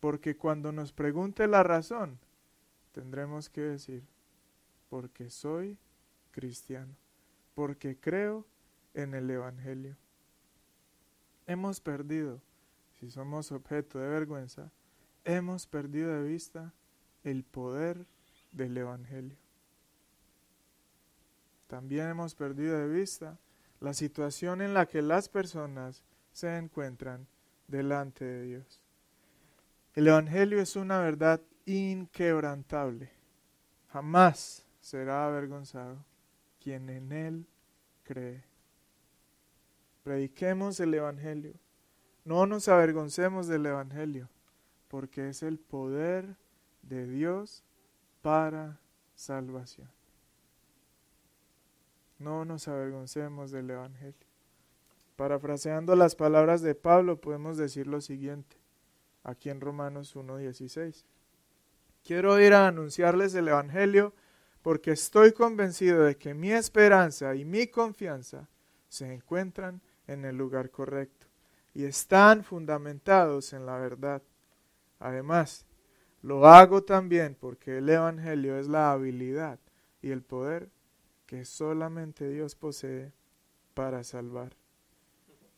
porque 0.00 0.36
cuando 0.36 0.72
nos 0.72 0.92
pregunte 0.92 1.46
la 1.46 1.62
razón, 1.62 2.18
tendremos 2.90 3.48
que 3.48 3.60
decir, 3.60 4.02
porque 4.90 5.30
soy 5.30 5.78
cristiano, 6.32 6.96
porque 7.54 7.96
creo 7.96 8.44
en 8.94 9.14
el 9.14 9.30
Evangelio. 9.30 9.96
Hemos 11.46 11.80
perdido, 11.80 12.40
si 12.98 13.08
somos 13.08 13.52
objeto 13.52 14.00
de 14.00 14.08
vergüenza, 14.08 14.72
hemos 15.24 15.68
perdido 15.68 16.12
de 16.12 16.28
vista 16.28 16.74
el 17.22 17.44
poder 17.44 18.04
del 18.50 18.76
Evangelio. 18.76 19.41
También 21.72 22.10
hemos 22.10 22.34
perdido 22.34 22.78
de 22.78 22.86
vista 22.86 23.38
la 23.80 23.94
situación 23.94 24.60
en 24.60 24.74
la 24.74 24.84
que 24.84 25.00
las 25.00 25.30
personas 25.30 26.04
se 26.30 26.58
encuentran 26.58 27.26
delante 27.66 28.26
de 28.26 28.42
Dios. 28.42 28.82
El 29.94 30.08
Evangelio 30.08 30.60
es 30.60 30.76
una 30.76 31.00
verdad 31.00 31.40
inquebrantable. 31.64 33.10
Jamás 33.88 34.66
será 34.82 35.24
avergonzado 35.24 36.04
quien 36.60 36.90
en 36.90 37.10
Él 37.10 37.46
cree. 38.02 38.44
Prediquemos 40.02 40.78
el 40.78 40.92
Evangelio. 40.92 41.54
No 42.26 42.44
nos 42.44 42.68
avergoncemos 42.68 43.46
del 43.46 43.64
Evangelio, 43.64 44.28
porque 44.88 45.30
es 45.30 45.42
el 45.42 45.58
poder 45.58 46.36
de 46.82 47.06
Dios 47.06 47.64
para 48.20 48.78
salvación. 49.14 49.88
No 52.22 52.44
nos 52.44 52.68
avergoncemos 52.68 53.50
del 53.50 53.70
Evangelio. 53.70 54.14
Parafraseando 55.16 55.96
las 55.96 56.14
palabras 56.14 56.62
de 56.62 56.76
Pablo, 56.76 57.20
podemos 57.20 57.56
decir 57.56 57.88
lo 57.88 58.00
siguiente, 58.00 58.56
aquí 59.24 59.50
en 59.50 59.60
Romanos 59.60 60.14
1.16. 60.14 61.04
Quiero 62.04 62.38
ir 62.38 62.54
a 62.54 62.68
anunciarles 62.68 63.34
el 63.34 63.48
Evangelio 63.48 64.14
porque 64.62 64.92
estoy 64.92 65.32
convencido 65.32 66.04
de 66.04 66.16
que 66.16 66.32
mi 66.32 66.52
esperanza 66.52 67.34
y 67.34 67.44
mi 67.44 67.66
confianza 67.66 68.48
se 68.88 69.12
encuentran 69.12 69.80
en 70.06 70.24
el 70.24 70.36
lugar 70.36 70.70
correcto 70.70 71.26
y 71.74 71.84
están 71.84 72.44
fundamentados 72.44 73.52
en 73.52 73.66
la 73.66 73.78
verdad. 73.78 74.22
Además, 75.00 75.66
lo 76.22 76.46
hago 76.46 76.84
también 76.84 77.34
porque 77.34 77.78
el 77.78 77.88
Evangelio 77.88 78.56
es 78.58 78.68
la 78.68 78.92
habilidad 78.92 79.58
y 80.00 80.12
el 80.12 80.22
poder 80.22 80.70
que 81.32 81.46
solamente 81.46 82.28
Dios 82.28 82.54
posee 82.54 83.10
para 83.72 84.04
salvar. 84.04 84.54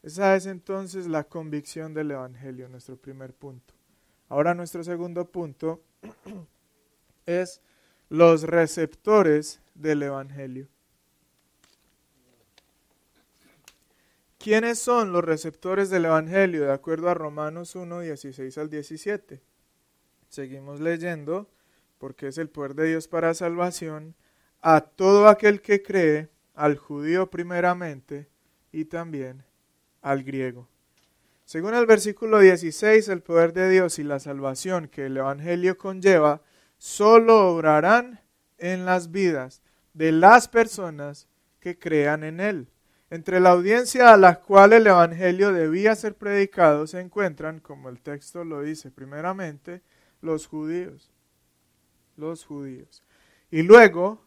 Esa 0.05 0.37
es 0.37 0.47
entonces 0.47 1.09
la 1.09 1.25
convicción 1.25 1.95
del 1.95 2.13
Evangelio, 2.13 2.69
nuestro 2.69 2.97
primer 2.97 3.35
punto. 3.35 3.75
Ahora 4.29 4.55
nuestro 4.55 4.85
segundo 4.85 5.25
punto 5.25 5.83
es 7.27 7.61
los 8.09 8.45
receptores 8.45 9.63
del 9.75 10.05
Evangelio. 10.05 10.69
¿Quiénes 14.39 14.79
son 14.79 15.13
los 15.13 15.25
receptores 15.25 15.91
del 15.91 16.05
Evangelio 16.05 16.67
de 16.67 16.73
acuerdo 16.73 17.09
a 17.09 17.15
Romanos 17.15 17.75
1, 17.75 17.99
16 17.99 18.59
al 18.59 18.71
17? 18.71 19.43
Seguimos 20.29 20.79
leyendo, 20.79 21.51
porque 21.99 22.29
es 22.29 22.39
el 22.39 22.49
poder 22.49 22.77
de 22.77 22.87
Dios 22.91 23.09
para 23.09 23.35
salvación 23.35 24.15
a 24.67 24.81
todo 24.81 25.29
aquel 25.29 25.61
que 25.61 25.83
cree, 25.83 26.31
al 26.55 26.79
judío 26.79 27.29
primeramente 27.29 28.31
y 28.73 28.87
también 28.87 29.45
al 30.01 30.25
griego. 30.25 30.67
Según 31.45 31.75
el 31.75 31.85
versículo 31.85 32.39
16, 32.39 33.11
el 33.11 33.21
poder 33.21 33.53
de 33.53 33.69
Dios 33.69 33.99
y 33.99 34.05
la 34.05 34.21
salvación 34.21 34.89
que 34.89 35.05
el 35.05 35.19
Evangelio 35.19 35.77
conlleva 35.77 36.41
solo 36.79 37.51
obrarán 37.51 38.23
en 38.57 38.87
las 38.87 39.11
vidas 39.11 39.61
de 39.93 40.13
las 40.13 40.49
personas 40.49 41.29
que 41.61 41.79
crean 41.79 42.25
en 42.25 42.41
Él. 42.41 42.69
Entre 43.11 43.41
la 43.41 43.51
audiencia 43.51 44.15
a 44.15 44.17
la 44.17 44.41
cual 44.41 44.73
el 44.73 44.87
Evangelio 44.87 45.53
debía 45.53 45.95
ser 45.95 46.15
predicado 46.15 46.87
se 46.87 47.01
encuentran, 47.01 47.61
como 47.61 47.91
el 47.91 48.01
texto 48.01 48.45
lo 48.45 48.63
dice, 48.63 48.91
primeramente 48.91 49.83
los 50.23 50.47
judíos, 50.47 51.13
los 52.17 52.47
judíos, 52.47 53.03
y 53.51 53.61
luego 53.61 54.24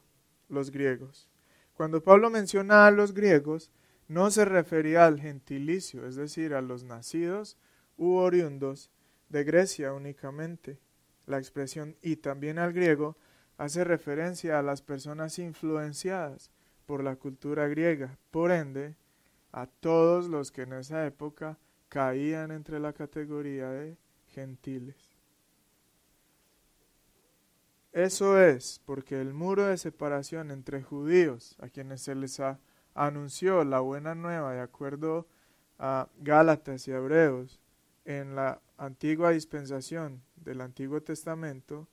los 0.50 0.72
griegos. 0.72 1.30
Cuando 1.74 2.02
Pablo 2.02 2.30
menciona 2.30 2.88
a 2.88 2.92
los 2.92 3.14
griegos, 3.14 3.72
no 4.08 4.32
se 4.32 4.46
refería 4.46 5.06
al 5.06 5.20
gentilicio, 5.20 6.08
es 6.08 6.16
decir, 6.16 6.54
a 6.54 6.62
los 6.62 6.84
nacidos 6.84 7.58
u 7.98 8.16
oriundos 8.16 8.90
de 9.30 9.44
Grecia 9.44 9.94
únicamente. 9.94 10.80
La 11.26 11.38
expresión 11.38 11.98
y 12.02 12.16
también 12.18 12.58
al 12.58 12.74
griego 12.74 13.18
hace 13.58 13.84
referencia 13.84 14.60
a 14.60 14.64
las 14.64 14.82
personas 14.82 15.40
influenciadas 15.40 16.52
por 16.86 17.04
la 17.04 17.18
cultura 17.18 17.68
griega, 17.68 18.18
por 18.32 18.52
ende, 18.52 18.96
a 19.52 19.68
todos 19.68 20.30
los 20.30 20.52
que 20.52 20.62
en 20.62 20.74
esa 20.74 21.06
época 21.06 21.58
caían 21.90 22.52
entre 22.52 22.80
la 22.80 22.94
categoría 22.94 23.70
de 23.70 23.98
gentiles. 24.28 25.07
Eso 27.98 28.40
es 28.40 28.80
porque 28.86 29.20
el 29.20 29.34
muro 29.34 29.66
de 29.66 29.76
separación 29.76 30.52
entre 30.52 30.84
judíos, 30.84 31.56
a 31.60 31.68
quienes 31.68 32.04
se 32.04 32.14
les 32.14 32.40
anunció 32.94 33.64
la 33.64 33.80
buena 33.80 34.14
nueva 34.14 34.54
de 34.54 34.62
acuerdo 34.62 35.26
a 35.80 36.08
Gálatas 36.20 36.88
y 36.88 36.92
Hebreos 36.92 37.60
en 38.06 38.36
la 38.36 38.62
antigua 38.78 39.32
dispensación 39.32 40.22
del 40.36 40.62
Antiguo 40.62 41.02
Testamento, 41.02 41.88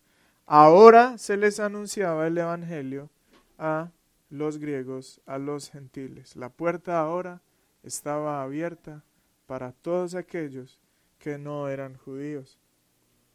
ahora 0.44 1.16
se 1.16 1.38
les 1.38 1.58
anunciaba 1.58 2.26
el 2.26 2.36
Evangelio 2.36 3.08
a 3.56 3.90
los 4.28 4.58
griegos, 4.58 5.22
a 5.24 5.38
los 5.38 5.70
gentiles. 5.70 6.36
La 6.36 6.50
puerta 6.50 7.00
ahora 7.00 7.40
estaba 7.82 8.42
abierta 8.42 9.02
para 9.46 9.72
todos 9.72 10.14
aquellos 10.14 10.78
que 11.18 11.38
no 11.38 11.66
eran 11.70 11.96
judíos. 11.96 12.58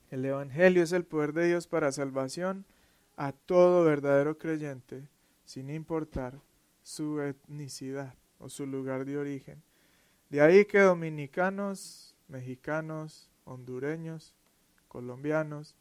El 0.10 0.26
Evangelio 0.26 0.82
es 0.82 0.92
el 0.92 1.06
poder 1.06 1.34
de 1.34 1.48
Dios 1.48 1.68
para 1.68 1.92
salvación 1.92 2.66
a 3.16 3.32
todo 3.32 3.84
verdadero 3.84 4.38
creyente, 4.38 5.08
sin 5.46 5.70
importar 5.70 6.40
su 6.82 7.22
etnicidad 7.22 8.16
o 8.40 8.50
su 8.50 8.66
lugar 8.66 9.06
de 9.06 9.18
origen. 9.18 9.62
De 10.30 10.42
ahí 10.42 10.66
que 10.66 10.80
dominicanos, 10.80 12.16
mexicanos, 12.28 13.30
hondureños, 13.44 14.36
colombianos 14.88 15.76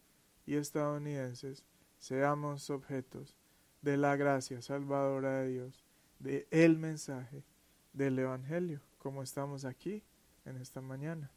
y 0.47 0.57
estadounidenses 0.57 1.65
seamos 1.99 2.71
objetos 2.71 3.37
de 3.83 3.97
la 3.97 4.17
gracia 4.17 4.61
salvadora 4.61 5.41
de 5.41 5.49
Dios, 5.49 5.85
de 6.19 6.47
mensaje 6.79 7.45
del 7.93 8.19
Evangelio, 8.19 8.81
como 8.99 9.23
estamos 9.23 9.65
aquí 9.65 10.03
en 10.45 10.57
esta 10.57 10.81
mañana. 10.81 11.31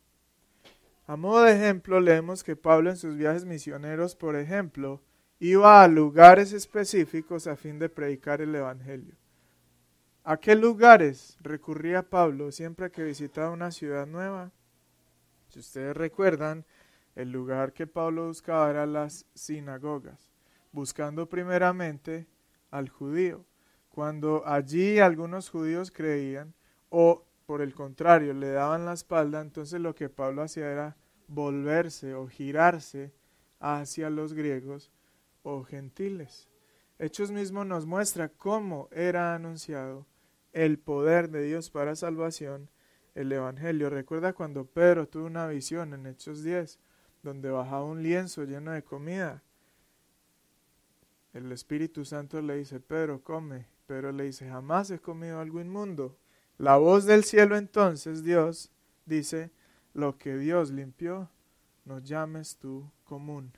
A 1.11 1.17
modo 1.17 1.43
de 1.43 1.51
ejemplo, 1.51 1.99
leemos 1.99 2.41
que 2.41 2.55
Pablo 2.55 2.89
en 2.89 2.95
sus 2.95 3.17
viajes 3.17 3.43
misioneros, 3.43 4.15
por 4.15 4.37
ejemplo, 4.37 5.01
iba 5.39 5.83
a 5.83 5.87
lugares 5.89 6.53
específicos 6.53 7.47
a 7.47 7.57
fin 7.57 7.79
de 7.79 7.89
predicar 7.89 8.39
el 8.39 8.55
Evangelio. 8.55 9.13
¿A 10.23 10.37
qué 10.37 10.55
lugares 10.55 11.37
recurría 11.41 12.09
Pablo 12.09 12.49
siempre 12.53 12.91
que 12.91 13.03
visitaba 13.03 13.51
una 13.51 13.71
ciudad 13.71 14.07
nueva? 14.07 14.53
Si 15.49 15.59
ustedes 15.59 15.97
recuerdan, 15.97 16.63
el 17.15 17.29
lugar 17.29 17.73
que 17.73 17.87
Pablo 17.87 18.27
buscaba 18.27 18.69
era 18.69 18.85
las 18.85 19.25
sinagogas, 19.33 20.31
buscando 20.71 21.27
primeramente 21.27 22.25
al 22.69 22.87
judío. 22.87 23.43
Cuando 23.89 24.47
allí 24.47 24.99
algunos 24.99 25.49
judíos 25.49 25.91
creían 25.91 26.53
o 26.87 27.25
por 27.45 27.61
el 27.61 27.73
contrario 27.73 28.33
le 28.33 28.51
daban 28.51 28.85
la 28.85 28.93
espalda, 28.93 29.41
entonces 29.41 29.81
lo 29.81 29.93
que 29.93 30.07
Pablo 30.07 30.43
hacía 30.43 30.71
era 30.71 30.95
volverse 31.33 32.13
o 32.13 32.27
girarse 32.27 33.13
hacia 33.59 34.09
los 34.09 34.33
griegos 34.33 34.91
o 35.43 35.63
gentiles. 35.63 36.49
Hechos 36.99 37.31
mismo 37.31 37.63
nos 37.63 37.85
muestra 37.85 38.29
cómo 38.29 38.89
era 38.91 39.33
anunciado 39.33 40.05
el 40.51 40.77
poder 40.77 41.29
de 41.29 41.43
Dios 41.43 41.69
para 41.69 41.95
salvación, 41.95 42.69
el 43.15 43.31
Evangelio. 43.31 43.89
Recuerda 43.89 44.33
cuando 44.33 44.65
Pedro 44.65 45.07
tuvo 45.07 45.25
una 45.25 45.47
visión 45.47 45.93
en 45.93 46.05
Hechos 46.05 46.43
10, 46.43 46.79
donde 47.23 47.49
bajaba 47.49 47.85
un 47.85 48.03
lienzo 48.03 48.43
lleno 48.43 48.71
de 48.71 48.83
comida. 48.83 49.41
El 51.33 51.51
Espíritu 51.51 52.03
Santo 52.03 52.41
le 52.41 52.57
dice, 52.57 52.79
Pedro, 52.81 53.23
come. 53.23 53.67
Pedro 53.87 54.11
le 54.11 54.25
dice, 54.25 54.49
jamás 54.49 54.91
he 54.91 54.99
comido 54.99 55.39
algo 55.39 55.61
inmundo. 55.61 56.17
La 56.57 56.77
voz 56.77 57.05
del 57.05 57.23
cielo 57.23 57.55
entonces, 57.55 58.23
Dios, 58.23 58.71
dice, 59.05 59.51
lo 59.93 60.17
que 60.17 60.37
Dios 60.37 60.71
limpió, 60.71 61.29
no 61.85 61.99
llames 61.99 62.57
tú 62.57 62.89
común. 63.03 63.51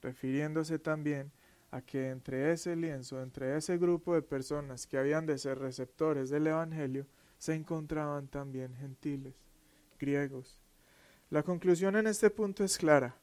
Refiriéndose 0.00 0.78
también 0.78 1.30
a 1.70 1.80
que 1.80 2.10
entre 2.10 2.52
ese 2.52 2.76
lienzo, 2.76 3.22
entre 3.22 3.56
ese 3.56 3.78
grupo 3.78 4.14
de 4.14 4.22
personas 4.22 4.86
que 4.86 4.98
habían 4.98 5.26
de 5.26 5.38
ser 5.38 5.58
receptores 5.58 6.28
del 6.28 6.46
Evangelio, 6.46 7.06
se 7.38 7.54
encontraban 7.54 8.28
también 8.28 8.74
gentiles, 8.74 9.34
griegos. 9.98 10.60
La 11.30 11.42
conclusión 11.42 11.96
en 11.96 12.06
este 12.06 12.30
punto 12.30 12.62
es 12.62 12.76
clara. 12.76 13.16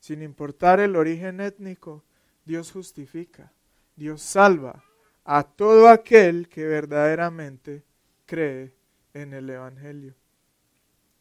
Sin 0.00 0.20
importar 0.20 0.80
el 0.80 0.96
origen 0.96 1.40
étnico, 1.40 2.02
Dios 2.44 2.72
justifica, 2.72 3.52
Dios 3.94 4.20
salva 4.20 4.82
a 5.24 5.44
todo 5.44 5.88
aquel 5.88 6.48
que 6.48 6.66
verdaderamente 6.66 7.84
cree 8.26 8.74
en 9.14 9.32
el 9.32 9.48
Evangelio. 9.48 10.14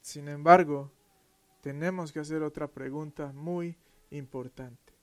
Sin 0.01 0.27
embargo, 0.27 0.91
tenemos 1.61 2.11
que 2.11 2.19
hacer 2.19 2.41
otra 2.41 2.67
pregunta 2.67 3.31
muy 3.33 3.77
importante. 4.09 4.93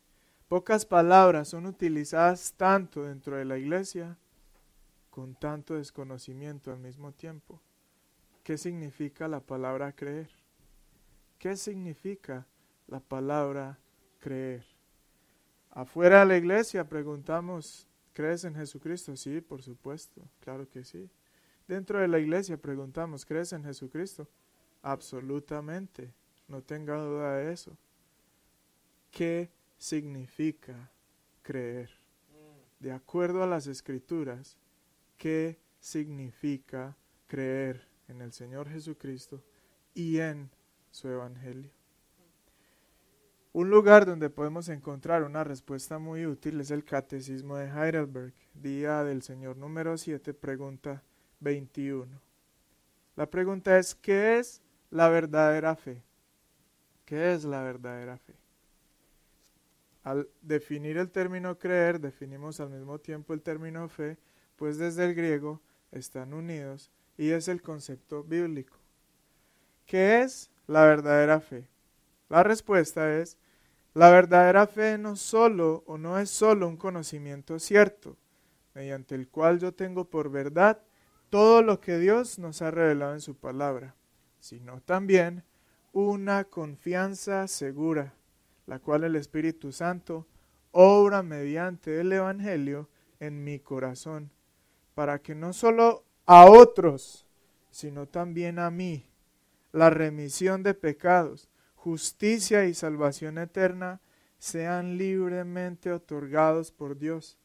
Pocas 0.49 0.85
palabras 0.85 1.49
son 1.49 1.67
utilizadas 1.67 2.55
tanto 2.57 3.05
dentro 3.05 3.37
de 3.37 3.45
la 3.45 3.59
iglesia 3.59 4.17
con 5.11 5.35
tanto 5.35 5.75
desconocimiento 5.75 6.73
al 6.73 6.79
mismo 6.79 7.13
tiempo. 7.13 7.61
¿Qué 8.43 8.57
significa 8.57 9.29
la 9.29 9.41
palabra 9.41 9.93
creer? 9.93 10.31
¿Qué 11.39 11.57
significa 11.57 12.47
la 12.87 12.99
palabra 12.99 13.79
creer? 14.19 14.65
Afuera 15.71 16.21
de 16.21 16.27
la 16.27 16.37
iglesia 16.39 16.89
preguntamos, 16.89 17.87
¿crees 18.15 18.45
en 18.45 18.55
Jesucristo? 18.55 19.15
Sí, 19.17 19.41
por 19.41 19.63
supuesto, 19.63 20.23
claro 20.41 20.69
que 20.69 20.83
sí. 20.83 21.11
Dentro 21.69 22.01
de 22.01 22.09
la 22.09 22.19
iglesia 22.19 22.57
preguntamos, 22.57 23.27
¿crees 23.27 23.53
en 23.53 23.63
Jesucristo? 23.63 24.27
Absolutamente, 24.83 26.13
no 26.47 26.63
tenga 26.63 26.97
duda 26.97 27.37
de 27.37 27.53
eso. 27.53 27.77
¿Qué 29.11 29.51
significa 29.77 30.91
creer? 31.43 31.91
De 32.79 32.93
acuerdo 32.93 33.43
a 33.43 33.47
las 33.47 33.67
escrituras, 33.67 34.57
¿qué 35.17 35.59
significa 35.81 36.97
creer 37.27 37.89
en 38.07 38.23
el 38.23 38.33
Señor 38.33 38.69
Jesucristo 38.69 39.43
y 39.95 40.19
en 40.19 40.51
su 40.91 41.09
Evangelio? 41.09 41.73
Un 43.53 43.71
lugar 43.71 44.07
donde 44.07 44.31
podemos 44.31 44.69
encontrar 44.69 45.25
una 45.25 45.43
respuesta 45.43 45.99
muy 45.99 46.27
útil 46.27 46.61
es 46.61 46.71
el 46.71 46.85
Catecismo 46.85 47.57
de 47.57 47.67
Heidelberg, 47.67 48.35
día 48.55 49.03
del 49.03 49.23
Señor 49.23 49.57
número 49.57 49.99
7, 49.99 50.35
pregunta 50.35 51.03
21. 51.41 52.07
La 53.17 53.29
pregunta 53.29 53.77
es, 53.79 53.97
¿qué 53.97 54.39
es 54.39 54.63
la 54.91 55.09
verdadera 55.09 55.77
fe. 55.77 56.03
¿Qué 57.05 57.33
es 57.33 57.45
la 57.45 57.63
verdadera 57.63 58.17
fe? 58.19 58.35
Al 60.05 60.29
definir 60.41 60.97
el 60.97 61.11
término 61.11 61.59
creer, 61.59 62.01
definimos 62.01 62.61
al 62.61 62.71
mismo 62.71 62.99
tiempo 62.99 63.35
el 63.35 63.43
término 63.43 63.89
fe, 63.89 64.17
pues 64.57 64.79
desde 64.79 65.05
el 65.05 65.15
griego 65.15 65.61
están 65.93 66.33
unidos 66.33 66.91
y 67.17 67.31
es 67.31 67.49
el 67.49 67.63
concepto 67.63 68.25
bíblico. 68.25 68.77
¿Qué 69.87 70.23
es 70.23 70.51
la 70.67 70.85
verdadera 70.85 71.41
fe? 71.41 71.69
La 72.29 72.43
respuesta 72.43 73.19
es, 73.19 73.39
la 73.95 74.11
verdadera 74.11 74.67
fe 74.67 74.99
no 74.99 75.17
solo 75.17 75.83
o 75.87 75.99
no 75.99 76.19
es 76.19 76.31
solo 76.31 76.69
un 76.69 76.77
conocimiento 76.77 77.59
cierto, 77.59 78.17
mediante 78.75 79.15
el 79.15 79.29
cual 79.29 79.59
yo 79.59 79.73
tengo 79.73 80.05
por 80.05 80.31
verdad 80.31 80.81
todo 81.31 81.63
lo 81.63 81.81
que 81.81 81.99
Dios 81.99 82.39
nos 82.39 82.63
ha 82.63 82.71
revelado 82.71 83.15
en 83.15 83.21
su 83.21 83.35
palabra 83.35 83.95
sino 84.41 84.81
también 84.81 85.45
una 85.93 86.45
confianza 86.45 87.49
segura, 87.49 88.15
la 88.67 88.79
cual 88.79 89.05
el 89.05 89.17
Espíritu 89.17 89.73
Santo 89.73 90.27
obra 90.71 91.23
mediante 91.23 92.01
el 92.01 92.13
Evangelio 92.13 92.89
en 93.21 93.43
mi 93.43 93.59
corazón, 93.59 94.31
para 94.95 95.21
que 95.21 95.35
no 95.35 95.53
solo 95.53 96.05
a 96.27 96.47
otros, 96.47 97.27
sino 97.71 98.07
también 98.07 98.59
a 98.59 98.71
mí, 98.71 99.07
la 99.73 99.91
remisión 99.91 100.63
de 100.63 100.75
pecados, 100.75 101.49
justicia 101.75 102.67
y 102.67 102.75
salvación 102.75 103.39
eterna 103.39 104.01
sean 104.39 104.99
libremente 104.99 105.93
otorgados 105.93 106.71
por 106.71 106.99
Dios, 106.99 107.39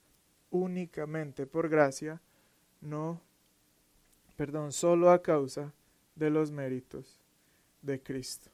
únicamente 0.51 1.47
por 1.47 1.69
gracia, 1.69 2.21
no, 2.81 3.21
perdón, 4.35 4.71
solo 4.71 5.09
a 5.09 5.21
causa 5.21 5.73
de 6.15 6.29
los 6.29 6.51
méritos 6.51 7.19
de 7.81 8.01
Cristo. 8.01 8.49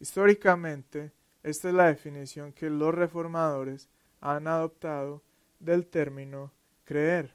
Históricamente, 0.00 1.12
esta 1.42 1.68
es 1.68 1.74
la 1.74 1.86
definición 1.86 2.52
que 2.52 2.70
los 2.70 2.94
reformadores 2.94 3.88
han 4.20 4.46
adoptado 4.46 5.22
del 5.60 5.86
término 5.86 6.52
creer. 6.84 7.34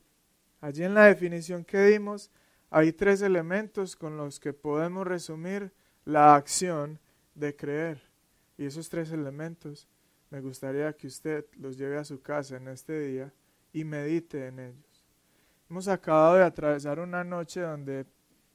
Allí 0.62 0.84
en 0.84 0.94
la 0.94 1.06
definición 1.06 1.64
que 1.64 1.82
dimos 1.82 2.32
hay 2.70 2.92
tres 2.92 3.22
elementos 3.22 3.96
con 3.96 4.18
los 4.18 4.40
que 4.40 4.54
podemos 4.54 5.08
resumir 5.08 5.72
la 6.06 6.36
acción 6.36 7.00
de 7.36 7.56
creer. 7.56 8.02
Y 8.58 8.66
esos 8.66 8.90
tres 8.90 9.12
elementos 9.12 9.88
me 10.30 10.42
gustaría 10.42 10.94
que 10.94 11.08
usted 11.08 11.46
los 11.58 11.78
lleve 11.78 11.98
a 11.98 12.04
su 12.04 12.22
casa 12.22 12.58
en 12.58 12.68
este 12.68 13.00
día 13.00 13.34
y 13.74 13.84
medite 13.84 14.48
en 14.48 14.60
ellos. 14.60 15.06
Hemos 15.70 15.88
acabado 15.88 16.36
de 16.36 16.44
atravesar 16.44 17.00
una 17.00 17.24
noche 17.24 17.62
donde 17.62 18.06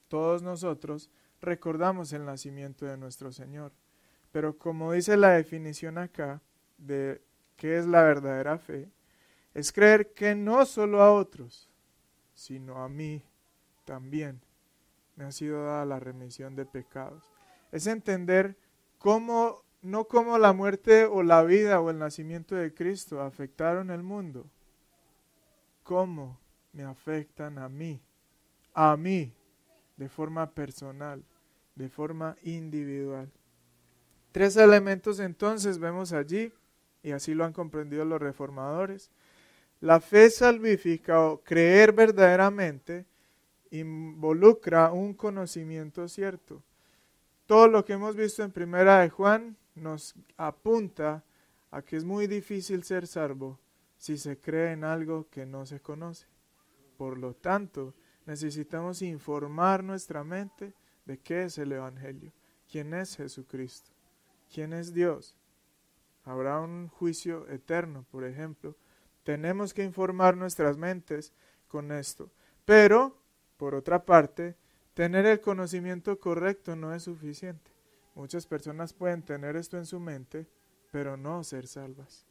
todos 0.09 0.43
nosotros 0.43 1.11
recordamos 1.41 2.13
el 2.13 2.25
nacimiento 2.25 2.87
de 2.87 2.97
nuestro 2.97 3.33
Señor. 3.33 3.73
Pero 4.33 4.59
como 4.59 4.93
dice 4.93 5.17
la 5.17 5.31
definición 5.31 5.99
acá 5.99 6.41
de 6.79 7.23
qué 7.57 7.79
es 7.79 7.87
la 7.87 8.03
verdadera 8.03 8.59
fe, 8.59 8.91
es 9.53 9.73
creer 9.73 10.13
que 10.13 10.35
no 10.35 10.67
solo 10.67 11.03
a 11.03 11.13
otros, 11.13 11.71
sino 12.35 12.83
a 12.83 12.89
mí 12.89 13.23
también 13.85 14.41
me 15.15 15.25
ha 15.25 15.33
sido 15.33 15.65
dada 15.65 15.85
la 15.85 16.01
remisión 16.01 16.57
de 16.57 16.67
pecados. 16.67 17.23
Es 17.71 17.87
entender 17.87 18.57
cómo, 18.99 19.63
no 19.83 20.07
cómo 20.07 20.39
la 20.39 20.53
muerte 20.53 21.05
o 21.05 21.23
la 21.23 21.43
vida 21.45 21.81
o 21.81 21.91
el 21.91 21.99
nacimiento 21.99 22.57
de 22.57 22.75
Cristo 22.75 23.21
afectaron 23.21 23.91
el 23.91 24.03
mundo, 24.03 24.47
cómo 25.85 26.41
me 26.73 26.83
afectan 26.83 27.59
a 27.59 27.69
mí, 27.69 28.01
a 28.73 28.97
mí 28.97 29.33
de 29.97 30.09
forma 30.09 30.51
personal, 30.51 31.23
de 31.75 31.89
forma 31.89 32.37
individual. 32.43 33.31
Tres 34.33 34.57
elementos 34.57 35.21
entonces 35.21 35.79
vemos 35.79 36.13
allí, 36.13 36.53
y 37.03 37.13
así 37.13 37.35
lo 37.35 37.45
han 37.45 37.53
comprendido 37.53 38.05
los 38.05 38.21
reformadores. 38.21 39.11
La 39.81 40.01
fe 40.01 40.31
salvífica 40.31 41.21
o 41.21 41.43
creer 41.43 41.93
verdaderamente 41.93 43.07
involucra 43.71 44.91
un 44.93 45.15
conocimiento 45.15 46.09
cierto. 46.09 46.63
Todo 47.47 47.69
lo 47.69 47.85
que 47.85 47.93
hemos 47.93 48.17
visto 48.17 48.43
en 48.43 48.51
Primera 48.51 49.01
de 49.01 49.11
Juan 49.11 49.57
nos 49.75 50.15
apunta 50.37 51.23
a 51.71 51.83
que 51.83 51.97
es 51.97 52.05
muy 52.05 52.27
difícil 52.27 52.85
ser 52.85 53.07
salvo 53.07 53.59
si 53.99 54.17
se 54.17 54.39
cree 54.39 54.73
en 54.73 54.85
algo 54.85 55.29
que 55.29 55.45
no 55.45 55.67
se 55.67 55.81
conoce. 55.81 56.27
Por 56.97 57.19
lo 57.19 57.35
tanto, 57.35 57.95
necesitamos 58.27 59.03
informar 59.03 59.83
nuestra 59.85 60.25
mente 60.25 60.75
de 61.05 61.19
qué 61.19 61.45
es 61.45 61.59
el 61.59 61.73
Evangelio, 61.73 62.33
quién 62.71 62.95
es 62.95 63.17
Jesucristo, 63.17 63.91
quién 64.53 64.73
es 64.73 64.95
Dios. 64.95 65.37
Habrá 66.25 66.61
un 66.61 66.89
juicio 66.89 67.47
eterno, 67.49 68.07
por 68.11 68.25
ejemplo. 68.25 68.77
Tenemos 69.25 69.75
que 69.75 69.85
informar 69.85 70.37
nuestras 70.37 70.77
mentes 70.77 71.33
con 71.69 71.93
esto. 71.93 72.31
Pero, 72.65 73.19
por 73.59 73.75
otra 73.75 74.05
parte, 74.05 74.57
tener 74.95 75.27
el 75.27 75.41
conocimiento 75.41 76.19
correcto 76.19 76.77
no 76.77 76.95
es 76.95 77.03
suficiente. 77.03 77.71
Muchas 78.15 78.47
personas 78.47 78.93
pueden 78.93 79.23
tener 79.23 79.57
esto 79.57 79.77
en 79.77 79.87
su 79.87 80.01
mente, 80.01 80.47
pero 80.91 81.17
no 81.17 81.43
ser 81.45 81.67
salvas. 81.67 82.25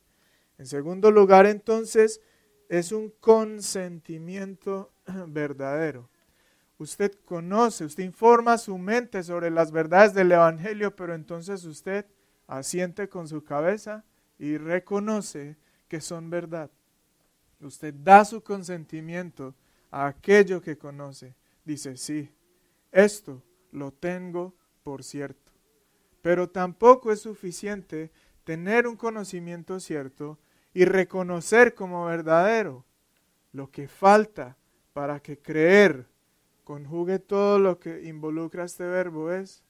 En 0.57 0.65
segundo 0.65 1.11
lugar, 1.11 1.45
entonces, 1.45 2.21
es 2.69 2.91
un 2.91 3.09
consentimiento 3.19 4.92
verdadero. 5.27 6.09
Usted 6.77 7.13
conoce, 7.25 7.85
usted 7.85 8.03
informa 8.03 8.57
su 8.57 8.77
mente 8.77 9.23
sobre 9.23 9.49
las 9.49 9.71
verdades 9.71 10.13
del 10.13 10.31
Evangelio, 10.31 10.95
pero 10.95 11.13
entonces 11.13 11.63
usted 11.65 12.05
asiente 12.47 13.07
con 13.07 13.27
su 13.27 13.43
cabeza 13.43 14.03
y 14.37 14.57
reconoce 14.57 15.57
que 15.87 16.01
son 16.01 16.29
verdad. 16.29 16.69
Usted 17.61 17.93
da 17.93 18.25
su 18.25 18.41
consentimiento 18.41 19.55
a 19.91 20.07
aquello 20.07 20.61
que 20.61 20.77
conoce. 20.77 21.35
Dice, 21.63 21.95
sí, 21.95 22.29
esto 22.91 23.41
lo 23.71 23.91
tengo 23.91 24.53
por 24.83 25.03
cierto. 25.03 25.51
Pero 26.21 26.49
tampoco 26.49 27.11
es 27.11 27.21
suficiente 27.21 28.11
tener 28.43 28.87
un 28.87 28.97
conocimiento 28.97 29.79
cierto 29.79 30.39
y 30.73 30.85
reconocer 30.85 31.75
como 31.75 32.05
verdadero. 32.05 32.85
Lo 33.51 33.69
que 33.69 33.87
falta 33.87 34.57
para 34.93 35.19
que 35.19 35.39
creer 35.39 36.05
conjugue 36.63 37.19
todo 37.19 37.59
lo 37.59 37.79
que 37.79 38.03
involucra 38.03 38.63
este 38.63 38.85
verbo 38.85 39.31
es 39.31 39.63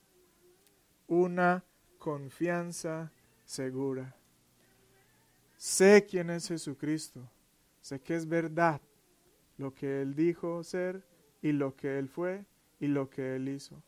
una 1.08 1.64
confianza 1.98 3.12
segura. 3.46 4.16
Sé 5.58 6.06
quién 6.10 6.30
es 6.30 6.48
Jesucristo, 6.48 7.30
sé 7.82 8.02
que 8.02 8.16
es 8.16 8.28
verdad 8.28 8.82
lo 9.58 9.74
que 9.74 10.02
Él 10.02 10.14
dijo 10.14 10.64
ser 10.64 11.06
y 11.42 11.52
lo 11.52 11.76
que 11.76 11.98
Él 11.98 12.10
fue 12.10 12.46
y 12.80 12.88
lo 12.88 13.10
que 13.10 13.36
Él 13.36 13.48
hizo. 13.50 13.82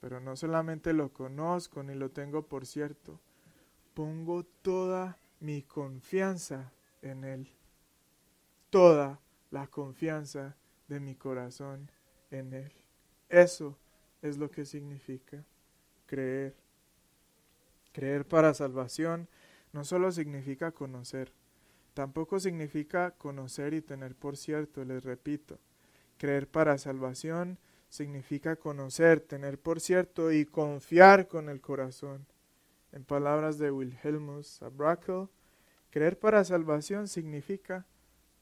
Pero 0.00 0.20
no 0.20 0.36
solamente 0.36 0.92
lo 0.92 1.12
conozco 1.12 1.82
ni 1.82 1.94
lo 1.94 2.10
tengo 2.10 2.46
por 2.46 2.66
cierto, 2.66 3.18
pongo 3.94 4.44
toda 4.44 5.18
mi 5.40 5.62
confianza 5.62 6.72
en 7.00 7.24
Él. 7.24 7.48
Toda 8.68 9.20
la 9.50 9.66
confianza 9.66 10.56
de 10.88 11.00
mi 11.00 11.14
corazón 11.14 11.90
en 12.30 12.52
Él. 12.52 12.72
Eso 13.28 13.78
es 14.22 14.36
lo 14.38 14.50
que 14.50 14.64
significa 14.64 15.44
creer. 16.06 16.54
Creer 17.92 18.26
para 18.26 18.54
salvación 18.54 19.28
no 19.72 19.84
solo 19.84 20.10
significa 20.12 20.72
conocer, 20.72 21.32
tampoco 21.94 22.40
significa 22.40 23.12
conocer 23.12 23.74
y 23.74 23.82
tener 23.82 24.14
por 24.14 24.36
cierto, 24.36 24.84
les 24.84 25.04
repito. 25.04 25.58
Creer 26.18 26.48
para 26.48 26.78
salvación 26.78 27.58
significa 27.88 28.56
conocer, 28.56 29.20
tener 29.20 29.58
por 29.58 29.80
cierto 29.80 30.32
y 30.32 30.44
confiar 30.44 31.28
con 31.28 31.48
el 31.48 31.60
corazón. 31.60 32.26
En 32.92 33.04
palabras 33.04 33.58
de 33.58 33.70
Wilhelmus 33.70 34.62
Abrakel, 34.62 35.28
creer 35.90 36.18
para 36.18 36.44
salvación 36.44 37.08
significa 37.08 37.86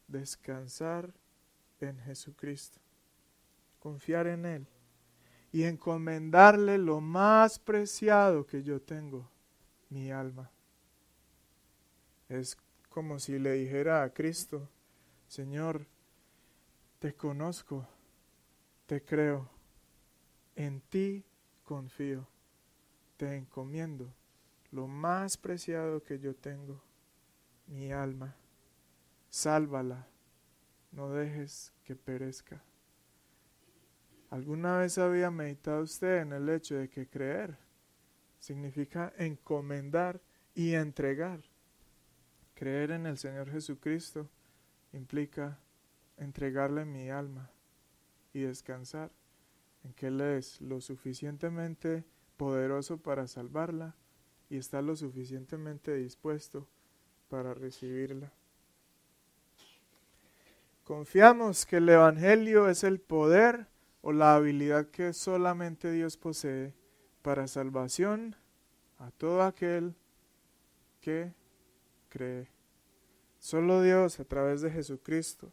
descansar 0.09 1.13
en 1.81 1.99
Jesucristo, 2.01 2.79
confiar 3.79 4.27
en 4.27 4.47
Él 4.47 4.67
y 5.53 5.65
encomendarle 5.65 6.79
lo 6.79 7.01
más 7.01 7.59
preciado 7.59 8.47
que 8.47 8.63
yo 8.63 8.81
tengo, 8.81 9.29
mi 9.91 10.11
alma. 10.11 10.51
Es 12.29 12.57
como 12.89 13.19
si 13.19 13.39
le 13.39 13.53
dijera 13.53 14.03
a 14.03 14.13
Cristo, 14.13 14.69
Señor, 15.29 15.87
te 16.99 17.15
conozco, 17.15 17.87
te 18.87 19.03
creo, 19.03 19.49
en 20.57 20.81
ti 20.81 21.25
confío, 21.65 22.27
te 23.17 23.37
encomiendo 23.37 24.13
lo 24.71 24.89
más 24.89 25.37
preciado 25.37 26.03
que 26.03 26.19
yo 26.19 26.35
tengo, 26.35 26.83
mi 27.67 27.93
alma. 27.93 28.35
Sálvala, 29.35 30.07
no 30.91 31.09
dejes 31.09 31.73
que 31.85 31.97
perezca. 31.97 32.63
¿Alguna 34.29 34.77
vez 34.77 34.99
había 34.99 35.31
meditado 35.31 35.83
usted 35.83 36.19
en 36.19 36.35
el 36.35 36.51
hecho 36.51 36.75
de 36.75 36.91
que 36.91 37.09
creer 37.09 37.57
significa 38.39 39.11
encomendar 39.17 40.21
y 40.55 40.75
entregar? 40.75 41.41
Creer 42.53 42.91
en 42.91 43.07
el 43.07 43.17
Señor 43.17 43.51
Jesucristo 43.51 44.29
implica 44.93 45.59
entregarle 46.19 46.85
mi 46.85 47.09
alma 47.09 47.51
y 48.35 48.41
descansar 48.41 49.11
en 49.83 49.95
que 49.95 50.09
Él 50.09 50.21
es 50.21 50.61
lo 50.61 50.83
suficientemente 50.83 52.05
poderoso 52.37 52.99
para 52.99 53.27
salvarla 53.27 53.97
y 54.51 54.59
está 54.59 54.83
lo 54.83 54.95
suficientemente 54.95 55.95
dispuesto 55.95 56.69
para 57.31 57.55
recibirla. 57.55 58.31
Confiamos 60.85 61.65
que 61.65 61.77
el 61.77 61.89
Evangelio 61.89 62.69
es 62.69 62.83
el 62.83 63.01
poder 63.01 63.69
o 64.01 64.13
la 64.13 64.35
habilidad 64.35 64.89
que 64.89 65.13
solamente 65.13 65.93
Dios 65.93 66.17
posee 66.17 66.75
para 67.23 67.47
salvación 67.47 68.35
a 68.99 69.13
todo 69.13 69.43
aquel 69.43 69.95
que 71.01 71.33
cree. 72.09 72.49
Solo 73.39 73.81
Dios, 73.81 74.19
a 74.19 74.25
través 74.25 74.61
de 74.61 74.71
Jesucristo, 74.71 75.53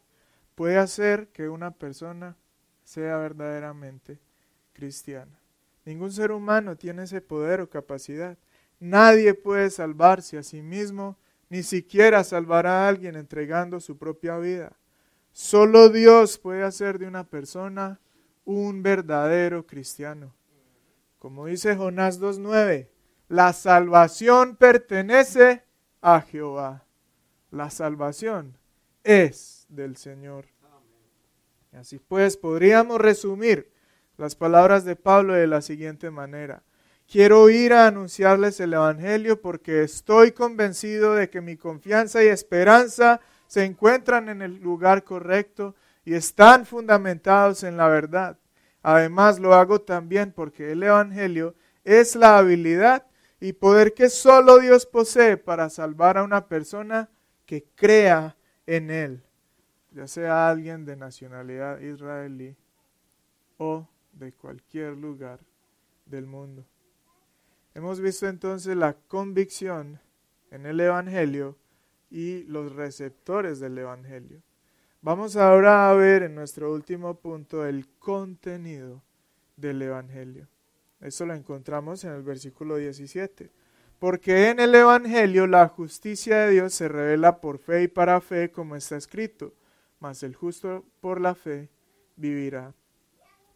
puede 0.56 0.78
hacer 0.78 1.28
que 1.28 1.48
una 1.48 1.70
persona 1.70 2.36
sea 2.82 3.16
verdaderamente 3.18 4.18
cristiana. 4.72 5.40
Ningún 5.84 6.12
ser 6.12 6.32
humano 6.32 6.76
tiene 6.76 7.04
ese 7.04 7.20
poder 7.20 7.60
o 7.60 7.70
capacidad. 7.70 8.36
Nadie 8.80 9.34
puede 9.34 9.70
salvarse 9.70 10.38
a 10.38 10.42
sí 10.42 10.60
mismo, 10.60 11.16
ni 11.48 11.62
siquiera 11.62 12.24
salvar 12.24 12.66
a 12.66 12.88
alguien 12.88 13.16
entregando 13.16 13.78
su 13.80 13.96
propia 13.96 14.38
vida. 14.38 14.76
Solo 15.32 15.88
Dios 15.88 16.38
puede 16.38 16.62
hacer 16.64 16.98
de 16.98 17.06
una 17.06 17.24
persona 17.24 18.00
un 18.44 18.82
verdadero 18.82 19.66
cristiano. 19.66 20.34
Como 21.18 21.46
dice 21.46 21.76
Jonás 21.76 22.20
2.9, 22.20 22.88
la 23.28 23.52
salvación 23.52 24.56
pertenece 24.56 25.62
a 26.00 26.20
Jehová. 26.20 26.84
La 27.50 27.70
salvación 27.70 28.58
es 29.04 29.66
del 29.68 29.96
Señor. 29.96 30.46
Así 31.72 31.98
pues, 31.98 32.36
podríamos 32.36 33.00
resumir 33.00 33.70
las 34.16 34.34
palabras 34.34 34.84
de 34.84 34.96
Pablo 34.96 35.34
de 35.34 35.46
la 35.46 35.62
siguiente 35.62 36.10
manera. 36.10 36.62
Quiero 37.06 37.50
ir 37.50 37.72
a 37.72 37.86
anunciarles 37.86 38.60
el 38.60 38.72
Evangelio 38.72 39.40
porque 39.40 39.82
estoy 39.82 40.32
convencido 40.32 41.14
de 41.14 41.30
que 41.30 41.40
mi 41.40 41.56
confianza 41.56 42.22
y 42.22 42.28
esperanza 42.28 43.20
se 43.50 43.64
encuentran 43.64 44.28
en 44.28 44.42
el 44.42 44.60
lugar 44.60 45.02
correcto 45.02 45.74
y 46.04 46.14
están 46.14 46.64
fundamentados 46.64 47.64
en 47.64 47.76
la 47.76 47.88
verdad. 47.88 48.38
Además 48.80 49.40
lo 49.40 49.54
hago 49.54 49.80
también 49.80 50.30
porque 50.30 50.70
el 50.70 50.84
Evangelio 50.84 51.56
es 51.82 52.14
la 52.14 52.38
habilidad 52.38 53.08
y 53.40 53.52
poder 53.52 53.92
que 53.92 54.08
solo 54.08 54.60
Dios 54.60 54.86
posee 54.86 55.36
para 55.36 55.68
salvar 55.68 56.16
a 56.16 56.22
una 56.22 56.46
persona 56.46 57.10
que 57.44 57.66
crea 57.74 58.36
en 58.66 58.88
Él, 58.88 59.24
ya 59.90 60.06
sea 60.06 60.48
alguien 60.48 60.84
de 60.84 60.94
nacionalidad 60.94 61.80
israelí 61.80 62.56
o 63.58 63.88
de 64.12 64.32
cualquier 64.32 64.96
lugar 64.96 65.40
del 66.06 66.26
mundo. 66.26 66.64
Hemos 67.74 67.98
visto 67.98 68.28
entonces 68.28 68.76
la 68.76 68.92
convicción 69.08 69.98
en 70.52 70.66
el 70.66 70.78
Evangelio 70.78 71.58
y 72.10 72.42
los 72.44 72.74
receptores 72.74 73.60
del 73.60 73.78
Evangelio. 73.78 74.42
Vamos 75.02 75.36
ahora 75.36 75.88
a 75.88 75.94
ver 75.94 76.24
en 76.24 76.34
nuestro 76.34 76.72
último 76.72 77.14
punto 77.14 77.64
el 77.64 77.88
contenido 77.98 79.02
del 79.56 79.80
Evangelio. 79.80 80.48
Eso 81.00 81.24
lo 81.24 81.34
encontramos 81.34 82.04
en 82.04 82.12
el 82.12 82.22
versículo 82.22 82.76
17. 82.76 83.50
Porque 83.98 84.48
en 84.48 84.60
el 84.60 84.74
Evangelio 84.74 85.46
la 85.46 85.68
justicia 85.68 86.38
de 86.40 86.52
Dios 86.52 86.74
se 86.74 86.88
revela 86.88 87.40
por 87.40 87.58
fe 87.58 87.84
y 87.84 87.88
para 87.88 88.20
fe, 88.20 88.50
como 88.50 88.74
está 88.76 88.96
escrito, 88.96 89.54
mas 90.00 90.22
el 90.22 90.34
justo 90.34 90.84
por 91.00 91.20
la 91.20 91.34
fe 91.34 91.68
vivirá. 92.16 92.74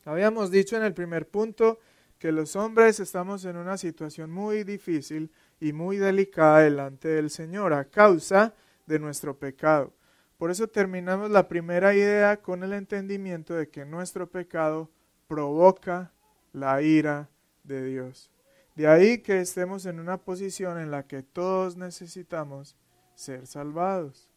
Habíamos 0.05 0.51
dicho 0.51 0.77
en 0.77 0.83
el 0.83 0.93
primer 0.93 1.29
punto 1.29 1.79
que 2.19 2.31
los 2.31 2.57
hombres 2.57 3.01
estamos 3.01 3.45
en 3.47 3.57
una 3.57 3.79
situación 3.79 4.31
muy 4.31 4.65
difícil 4.65 5.31
y 5.61 5.73
muy 5.73 5.97
delicada 5.97 6.61
delante 6.61 7.09
del 7.09 7.31
Señor 7.31 7.73
a 7.73 7.85
causa 7.85 8.55
de 8.87 8.99
nuestro 8.99 9.39
pecado. 9.39 9.93
Por 10.39 10.51
eso 10.51 10.69
terminamos 10.69 11.31
la 11.31 11.49
primera 11.49 11.95
idea 11.95 12.41
con 12.43 12.63
el 12.63 12.73
entendimiento 12.73 13.55
de 13.55 13.69
que 13.69 13.85
nuestro 13.85 14.31
pecado 14.31 14.91
provoca 15.27 16.13
la 16.53 16.83
ira 16.83 17.29
de 17.63 17.85
Dios. 17.85 18.31
De 18.75 18.89
ahí 18.89 19.19
que 19.19 19.41
estemos 19.41 19.87
en 19.87 20.01
una 20.01 20.19
posición 20.19 20.79
en 20.79 20.91
la 20.91 21.07
que 21.07 21.23
todos 21.23 21.77
necesitamos 21.77 22.77
ser 23.15 23.47
salvados. 23.47 24.29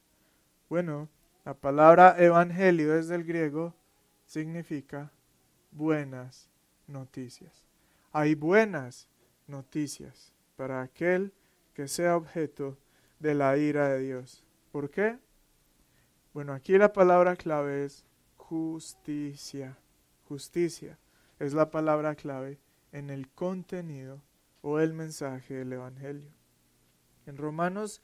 Bueno, 0.69 1.09
la 1.43 1.55
palabra 1.55 2.15
evangelio 2.19 2.93
desde 2.93 3.15
el 3.15 3.23
griego 3.23 3.73
significa 4.25 5.11
buenas 5.71 6.49
noticias 6.87 7.67
hay 8.17 8.33
buenas 8.33 9.07
noticias 9.45 10.33
para 10.57 10.81
aquel 10.81 11.31
que 11.73 11.87
sea 11.87 12.17
objeto 12.17 12.77
de 13.19 13.35
la 13.35 13.57
ira 13.57 13.87
de 13.87 13.99
Dios. 13.99 14.43
¿Por 14.73 14.89
qué? 14.89 15.17
Bueno, 16.33 16.51
aquí 16.51 16.77
la 16.77 16.91
palabra 16.91 17.37
clave 17.37 17.85
es 17.85 18.03
justicia. 18.35 19.77
Justicia 20.27 20.99
es 21.39 21.53
la 21.53 21.71
palabra 21.71 22.15
clave 22.15 22.59
en 22.91 23.09
el 23.09 23.29
contenido 23.29 24.21
o 24.61 24.79
el 24.79 24.93
mensaje 24.93 25.53
del 25.53 25.73
Evangelio. 25.73 26.31
En 27.25 27.37
Romanos 27.37 28.01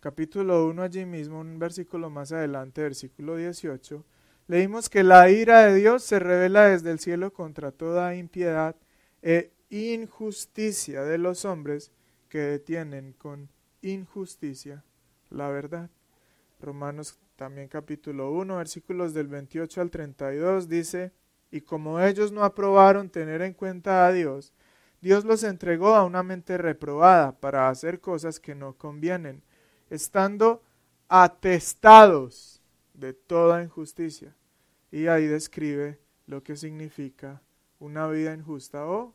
capítulo 0.00 0.66
1 0.66 0.82
allí 0.82 1.06
mismo, 1.06 1.40
un 1.40 1.58
versículo 1.58 2.10
más 2.10 2.30
adelante, 2.32 2.82
versículo 2.82 3.36
18, 3.36 4.04
leímos 4.48 4.90
que 4.90 5.02
la 5.02 5.30
ira 5.30 5.62
de 5.62 5.74
Dios 5.76 6.02
se 6.02 6.18
revela 6.18 6.68
desde 6.68 6.90
el 6.90 6.98
cielo 6.98 7.32
contra 7.32 7.72
toda 7.72 8.14
impiedad 8.14 8.76
e 9.22 9.53
injusticia 9.74 11.02
de 11.02 11.18
los 11.18 11.44
hombres 11.44 11.90
que 12.28 12.38
detienen 12.38 13.12
con 13.12 13.48
injusticia 13.82 14.84
la 15.30 15.48
verdad. 15.48 15.90
Romanos 16.60 17.18
también 17.34 17.66
capítulo 17.66 18.30
1, 18.30 18.56
versículos 18.56 19.14
del 19.14 19.26
28 19.26 19.80
al 19.80 19.90
32 19.90 20.68
dice, 20.68 21.12
y 21.50 21.60
como 21.60 22.00
ellos 22.00 22.30
no 22.30 22.44
aprobaron 22.44 23.10
tener 23.10 23.42
en 23.42 23.52
cuenta 23.52 24.06
a 24.06 24.12
Dios, 24.12 24.52
Dios 25.00 25.24
los 25.24 25.42
entregó 25.42 25.94
a 25.94 26.04
una 26.04 26.22
mente 26.22 26.56
reprobada 26.56 27.32
para 27.32 27.68
hacer 27.68 28.00
cosas 28.00 28.38
que 28.38 28.54
no 28.54 28.74
convienen, 28.74 29.42
estando 29.90 30.62
atestados 31.08 32.62
de 32.94 33.12
toda 33.12 33.62
injusticia. 33.62 34.36
Y 34.92 35.08
ahí 35.08 35.26
describe 35.26 35.98
lo 36.26 36.44
que 36.44 36.56
significa 36.56 37.42
una 37.80 38.06
vida 38.06 38.32
injusta 38.32 38.86
o 38.86 39.14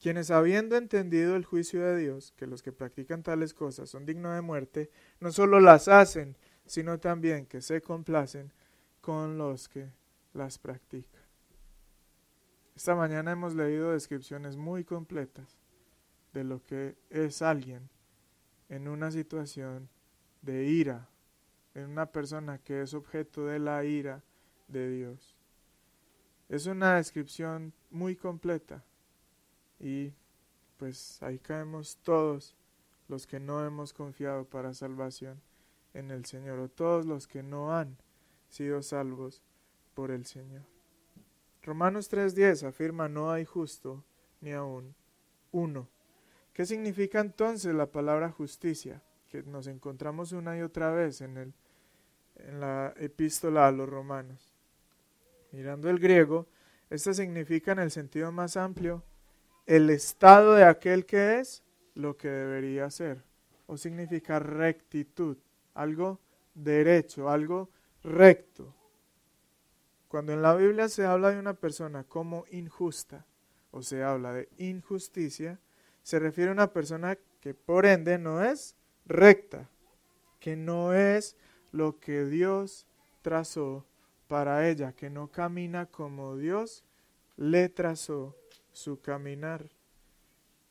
quienes 0.00 0.30
habiendo 0.30 0.76
entendido 0.76 1.36
el 1.36 1.44
juicio 1.44 1.84
de 1.84 1.98
Dios, 1.98 2.32
que 2.36 2.46
los 2.46 2.62
que 2.62 2.72
practican 2.72 3.22
tales 3.22 3.52
cosas 3.52 3.90
son 3.90 4.06
dignos 4.06 4.34
de 4.34 4.40
muerte, 4.40 4.90
no 5.20 5.30
solo 5.30 5.60
las 5.60 5.88
hacen, 5.88 6.36
sino 6.64 6.98
también 6.98 7.44
que 7.44 7.60
se 7.60 7.82
complacen 7.82 8.50
con 9.02 9.36
los 9.36 9.68
que 9.68 9.90
las 10.32 10.58
practican. 10.58 11.20
Esta 12.74 12.94
mañana 12.94 13.32
hemos 13.32 13.54
leído 13.54 13.92
descripciones 13.92 14.56
muy 14.56 14.84
completas 14.84 15.58
de 16.32 16.44
lo 16.44 16.64
que 16.64 16.96
es 17.10 17.42
alguien 17.42 17.90
en 18.70 18.88
una 18.88 19.10
situación 19.10 19.90
de 20.40 20.64
ira, 20.64 21.10
en 21.74 21.90
una 21.90 22.06
persona 22.06 22.56
que 22.58 22.80
es 22.80 22.94
objeto 22.94 23.44
de 23.44 23.58
la 23.58 23.84
ira 23.84 24.22
de 24.68 24.88
Dios. 24.90 25.36
Es 26.48 26.64
una 26.64 26.96
descripción 26.96 27.74
muy 27.90 28.16
completa 28.16 28.82
y 29.80 30.12
pues 30.76 31.22
ahí 31.22 31.38
caemos 31.38 31.98
todos 32.02 32.54
los 33.08 33.26
que 33.26 33.40
no 33.40 33.64
hemos 33.64 33.92
confiado 33.92 34.44
para 34.44 34.74
salvación 34.74 35.40
en 35.94 36.10
el 36.10 36.24
Señor 36.26 36.58
o 36.60 36.68
todos 36.68 37.06
los 37.06 37.26
que 37.26 37.42
no 37.42 37.74
han 37.76 37.96
sido 38.48 38.82
salvos 38.82 39.42
por 39.94 40.10
el 40.10 40.26
Señor. 40.26 40.62
Romanos 41.62 42.10
3:10 42.10 42.66
afirma 42.68 43.08
no 43.08 43.30
hay 43.30 43.44
justo 43.44 44.04
ni 44.40 44.52
aún 44.52 44.94
uno. 45.52 45.88
¿Qué 46.52 46.66
significa 46.66 47.20
entonces 47.20 47.74
la 47.74 47.86
palabra 47.86 48.30
justicia? 48.30 49.02
Que 49.28 49.42
nos 49.42 49.66
encontramos 49.66 50.32
una 50.32 50.56
y 50.56 50.62
otra 50.62 50.90
vez 50.92 51.20
en, 51.20 51.36
el, 51.36 51.54
en 52.36 52.60
la 52.60 52.92
epístola 52.96 53.68
a 53.68 53.72
los 53.72 53.88
romanos. 53.88 54.52
Mirando 55.52 55.88
el 55.90 55.98
griego, 55.98 56.46
esto 56.90 57.12
significa 57.14 57.72
en 57.72 57.80
el 57.80 57.90
sentido 57.90 58.32
más 58.32 58.56
amplio 58.56 59.02
el 59.70 59.88
estado 59.88 60.54
de 60.54 60.64
aquel 60.64 61.06
que 61.06 61.38
es 61.38 61.62
lo 61.94 62.16
que 62.16 62.28
debería 62.28 62.90
ser. 62.90 63.22
O 63.68 63.76
significa 63.76 64.40
rectitud, 64.40 65.36
algo 65.74 66.18
derecho, 66.54 67.30
algo 67.30 67.70
recto. 68.02 68.74
Cuando 70.08 70.32
en 70.32 70.42
la 70.42 70.56
Biblia 70.56 70.88
se 70.88 71.06
habla 71.06 71.30
de 71.30 71.38
una 71.38 71.54
persona 71.54 72.02
como 72.02 72.46
injusta, 72.50 73.24
o 73.70 73.80
se 73.80 74.02
habla 74.02 74.32
de 74.32 74.48
injusticia, 74.58 75.60
se 76.02 76.18
refiere 76.18 76.50
a 76.50 76.54
una 76.54 76.72
persona 76.72 77.16
que 77.40 77.54
por 77.54 77.86
ende 77.86 78.18
no 78.18 78.44
es 78.44 78.74
recta, 79.06 79.70
que 80.40 80.56
no 80.56 80.94
es 80.94 81.36
lo 81.70 82.00
que 82.00 82.24
Dios 82.24 82.88
trazó 83.22 83.86
para 84.26 84.68
ella, 84.68 84.94
que 84.94 85.10
no 85.10 85.28
camina 85.30 85.86
como 85.86 86.36
Dios 86.36 86.82
le 87.36 87.68
trazó 87.68 88.34
su 88.72 89.00
caminar. 89.00 89.68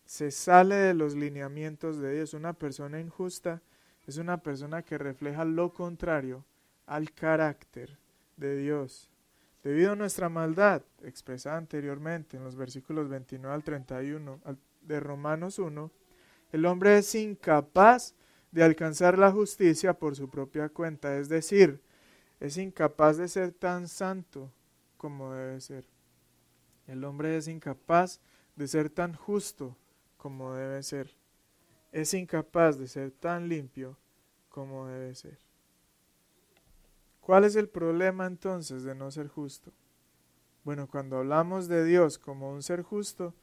Se 0.05 0.31
sale 0.31 0.75
de 0.75 0.93
los 0.93 1.15
lineamientos 1.15 1.99
de 1.99 2.15
Dios. 2.15 2.33
Una 2.33 2.53
persona 2.53 2.99
injusta 2.99 3.61
es 4.07 4.17
una 4.17 4.41
persona 4.41 4.81
que 4.81 4.97
refleja 4.97 5.45
lo 5.45 5.73
contrario 5.73 6.45
al 6.85 7.11
carácter 7.11 7.97
de 8.37 8.57
Dios. 8.57 9.09
Debido 9.63 9.91
a 9.91 9.95
nuestra 9.95 10.29
maldad, 10.29 10.81
expresada 11.03 11.57
anteriormente 11.57 12.37
en 12.37 12.43
los 12.43 12.55
versículos 12.55 13.09
29 13.09 13.53
al 13.53 13.63
31, 13.63 14.39
de 14.81 14.99
Romanos 14.99 15.59
1, 15.59 15.91
el 16.51 16.65
hombre 16.65 16.97
es 16.97 17.13
incapaz 17.13 18.15
de 18.51 18.63
alcanzar 18.63 19.19
la 19.19 19.31
justicia 19.31 19.93
por 19.93 20.15
su 20.15 20.29
propia 20.29 20.69
cuenta, 20.69 21.17
es 21.17 21.29
decir, 21.29 21.81
es 22.39 22.57
incapaz 22.57 23.17
de 23.17 23.27
ser 23.27 23.51
tan 23.51 23.87
santo 23.87 24.51
como 24.97 25.33
debe 25.33 25.61
ser. 25.61 25.85
El 26.89 27.03
hombre 27.03 27.37
es 27.37 27.47
incapaz 27.47 28.19
de 28.55 28.67
ser 28.67 28.89
tan 28.89 29.13
justo 29.13 29.77
como 30.17 30.55
debe 30.55 30.81
ser. 30.81 31.15
Es 31.91 32.15
incapaz 32.15 32.79
de 32.79 32.87
ser 32.87 33.11
tan 33.11 33.47
limpio 33.47 33.95
como 34.49 34.87
debe 34.87 35.13
ser. 35.13 35.37
¿Cuál 37.21 37.43
es 37.43 37.55
el 37.55 37.69
problema 37.69 38.25
entonces 38.25 38.81
de 38.81 38.95
no 38.95 39.11
ser 39.11 39.27
justo? 39.27 39.71
Bueno, 40.63 40.87
cuando 40.87 41.19
hablamos 41.19 41.67
de 41.67 41.85
Dios 41.85 42.17
como 42.17 42.51
un 42.51 42.63
ser 42.63 42.81
justo, 42.81 43.35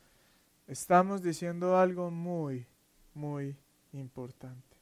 estamos 0.67 1.23
diciendo 1.23 1.77
algo 1.77 2.11
muy, 2.11 2.67
muy 3.15 3.57
importante. 3.93 4.77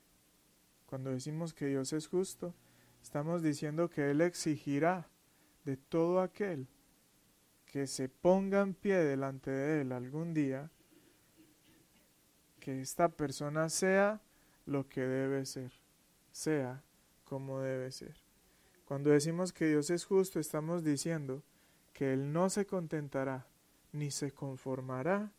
Cuando 0.87 1.11
decimos 1.11 1.53
que 1.53 1.67
Dios 1.67 1.93
es 1.93 2.09
justo, 2.09 2.55
estamos 3.03 3.43
diciendo 3.43 3.91
que 3.91 4.11
Él 4.11 4.23
exigirá 4.23 5.07
de 5.67 5.77
todo 5.77 6.23
aquel 6.23 6.67
que 7.75 7.89
se 7.89 8.09
ponga 8.09 8.61
en 8.61 8.73
pie 8.73 8.99
delante 8.99 9.51
de 9.51 9.81
Él 9.81 9.91
algún 9.91 10.33
día, 10.33 10.71
que 12.61 12.81
esta 12.81 13.09
persona 13.09 13.69
sea 13.69 14.23
lo 14.65 14.89
que 14.89 15.01
debe 15.01 15.45
ser, 15.45 15.73
sea 16.31 16.85
como 17.25 17.59
debe 17.59 17.91
ser. 17.91 18.15
Cuando 18.85 19.11
decimos 19.11 19.53
que 19.53 19.67
Dios 19.67 19.91
es 19.91 20.05
justo, 20.05 20.39
estamos 20.39 20.85
diciendo 20.85 21.43
que 21.93 22.13
Él 22.13 22.33
no 22.33 22.49
se 22.49 22.65
contentará 22.65 23.49
ni 23.91 24.13
se 24.13 24.31
conformará 24.31 25.33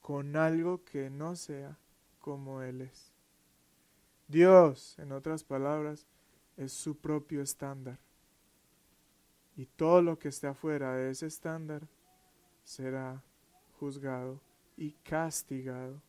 con 0.00 0.34
algo 0.34 0.82
que 0.82 1.10
no 1.10 1.36
sea 1.36 1.76
como 2.20 2.62
Él 2.62 2.80
es. 2.80 3.12
Dios, 4.28 4.98
en 4.98 5.12
otras 5.12 5.44
palabras, 5.44 6.06
es 6.56 6.72
su 6.72 6.96
propio 6.96 7.42
estándar. 7.42 7.98
Y 9.56 9.66
todo 9.66 10.02
lo 10.02 10.18
que 10.18 10.28
esté 10.28 10.46
afuera 10.46 10.94
de 10.94 11.10
ese 11.10 11.26
estándar 11.26 11.88
será 12.62 13.22
juzgado 13.78 14.40
y 14.76 14.92
castigado. 14.92 16.02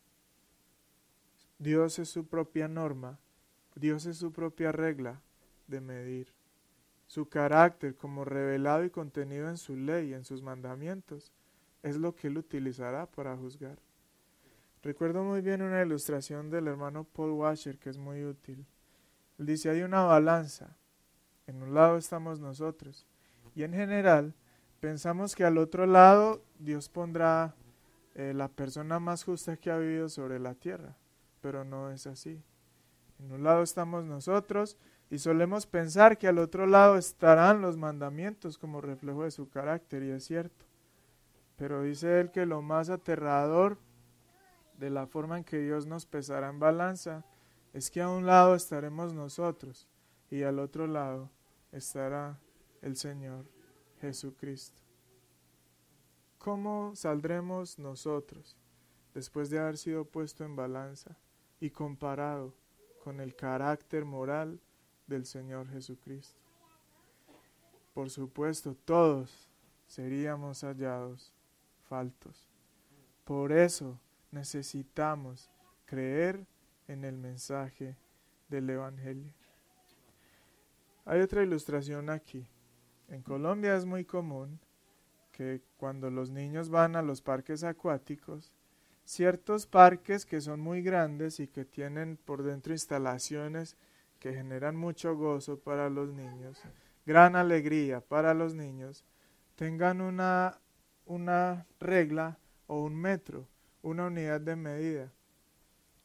Dios 1.58 1.98
es 1.98 2.08
su 2.08 2.26
propia 2.26 2.68
norma, 2.68 3.18
Dios 3.74 4.06
es 4.06 4.18
su 4.18 4.32
propia 4.32 4.70
regla 4.70 5.20
de 5.66 5.80
medir. 5.80 6.32
Su 7.06 7.28
carácter 7.28 7.96
como 7.96 8.24
revelado 8.24 8.84
y 8.84 8.90
contenido 8.90 9.48
en 9.48 9.56
su 9.56 9.76
ley, 9.76 10.12
en 10.12 10.24
sus 10.24 10.42
mandamientos, 10.42 11.32
es 11.82 11.96
lo 11.96 12.14
que 12.14 12.26
él 12.26 12.36
utilizará 12.36 13.06
para 13.06 13.36
juzgar. 13.36 13.78
Recuerdo 14.82 15.24
muy 15.24 15.40
bien 15.40 15.62
una 15.62 15.82
ilustración 15.82 16.50
del 16.50 16.68
hermano 16.68 17.04
Paul 17.04 17.30
Washer 17.30 17.78
que 17.78 17.90
es 17.90 17.98
muy 17.98 18.24
útil. 18.24 18.66
Él 19.38 19.46
dice, 19.46 19.70
hay 19.70 19.82
una 19.82 20.02
balanza. 20.02 20.76
En 21.46 21.62
un 21.62 21.74
lado 21.74 21.96
estamos 21.96 22.40
nosotros. 22.40 23.06
Y 23.58 23.64
en 23.64 23.72
general 23.72 24.34
pensamos 24.78 25.34
que 25.34 25.44
al 25.44 25.58
otro 25.58 25.84
lado 25.84 26.44
Dios 26.60 26.88
pondrá 26.88 27.56
eh, 28.14 28.32
la 28.32 28.46
persona 28.46 29.00
más 29.00 29.24
justa 29.24 29.56
que 29.56 29.72
ha 29.72 29.76
vivido 29.76 30.08
sobre 30.08 30.38
la 30.38 30.54
tierra. 30.54 30.96
Pero 31.40 31.64
no 31.64 31.90
es 31.90 32.06
así. 32.06 32.40
En 33.18 33.32
un 33.32 33.42
lado 33.42 33.64
estamos 33.64 34.04
nosotros 34.04 34.76
y 35.10 35.18
solemos 35.18 35.66
pensar 35.66 36.18
que 36.18 36.28
al 36.28 36.38
otro 36.38 36.68
lado 36.68 36.96
estarán 36.96 37.60
los 37.60 37.76
mandamientos 37.76 38.58
como 38.58 38.80
reflejo 38.80 39.24
de 39.24 39.32
su 39.32 39.48
carácter 39.48 40.04
y 40.04 40.10
es 40.10 40.24
cierto. 40.24 40.64
Pero 41.56 41.82
dice 41.82 42.20
él 42.20 42.30
que 42.30 42.46
lo 42.46 42.62
más 42.62 42.90
aterrador 42.90 43.76
de 44.78 44.88
la 44.88 45.08
forma 45.08 45.36
en 45.36 45.42
que 45.42 45.58
Dios 45.58 45.84
nos 45.84 46.06
pesará 46.06 46.48
en 46.48 46.60
balanza, 46.60 47.24
es 47.72 47.90
que 47.90 48.02
a 48.02 48.08
un 48.08 48.24
lado 48.24 48.54
estaremos 48.54 49.14
nosotros, 49.14 49.88
y 50.30 50.44
al 50.44 50.60
otro 50.60 50.86
lado 50.86 51.28
estará 51.72 52.38
el 52.82 52.96
Señor 52.96 53.44
Jesucristo. 54.00 54.82
¿Cómo 56.38 56.94
saldremos 56.94 57.78
nosotros 57.78 58.56
después 59.14 59.50
de 59.50 59.58
haber 59.58 59.76
sido 59.76 60.04
puesto 60.04 60.44
en 60.44 60.56
balanza 60.56 61.16
y 61.60 61.70
comparado 61.70 62.54
con 63.02 63.20
el 63.20 63.34
carácter 63.34 64.04
moral 64.04 64.60
del 65.06 65.26
Señor 65.26 65.68
Jesucristo? 65.68 66.40
Por 67.92 68.10
supuesto, 68.10 68.76
todos 68.84 69.48
seríamos 69.86 70.62
hallados 70.62 71.32
faltos. 71.88 72.48
Por 73.24 73.52
eso 73.52 73.98
necesitamos 74.30 75.50
creer 75.84 76.46
en 76.86 77.04
el 77.04 77.16
mensaje 77.16 77.96
del 78.48 78.70
Evangelio. 78.70 79.32
Hay 81.04 81.20
otra 81.20 81.42
ilustración 81.42 82.10
aquí. 82.10 82.46
En 83.08 83.22
Colombia 83.22 83.74
es 83.76 83.86
muy 83.86 84.04
común 84.04 84.60
que 85.32 85.62
cuando 85.76 86.10
los 86.10 86.30
niños 86.30 86.68
van 86.68 86.94
a 86.94 87.02
los 87.02 87.22
parques 87.22 87.64
acuáticos, 87.64 88.52
ciertos 89.04 89.66
parques 89.66 90.26
que 90.26 90.40
son 90.40 90.60
muy 90.60 90.82
grandes 90.82 91.40
y 91.40 91.48
que 91.48 91.64
tienen 91.64 92.18
por 92.18 92.42
dentro 92.42 92.72
instalaciones 92.72 93.76
que 94.18 94.34
generan 94.34 94.76
mucho 94.76 95.16
gozo 95.16 95.58
para 95.58 95.88
los 95.88 96.12
niños, 96.12 96.60
gran 97.06 97.36
alegría 97.36 98.00
para 98.00 98.34
los 98.34 98.54
niños, 98.54 99.04
tengan 99.54 100.00
una, 100.00 100.60
una 101.06 101.66
regla 101.80 102.38
o 102.66 102.82
un 102.82 102.94
metro, 102.94 103.48
una 103.80 104.06
unidad 104.08 104.40
de 104.40 104.56
medida. 104.56 105.12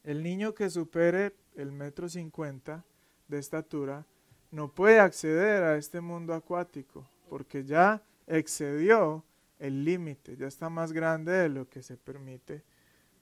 El 0.03 0.23
niño 0.23 0.53
que 0.53 0.69
supere 0.69 1.35
el 1.55 1.71
metro 1.71 2.07
cincuenta 2.07 2.85
de 3.27 3.39
estatura 3.39 4.05
no 4.53 4.67
puede 4.67 4.99
acceder 4.99 5.63
a 5.63 5.77
este 5.77 5.99
mundo 5.99 6.31
acuático 6.31 7.09
porque 7.27 7.63
ya 7.63 8.03
excedió 8.27 9.23
el 9.57 9.83
límite, 9.83 10.37
ya 10.37 10.45
está 10.45 10.69
más 10.69 10.93
grande 10.93 11.31
de 11.31 11.49
lo 11.49 11.67
que 11.67 11.81
se 11.81 11.97
permite 11.97 12.61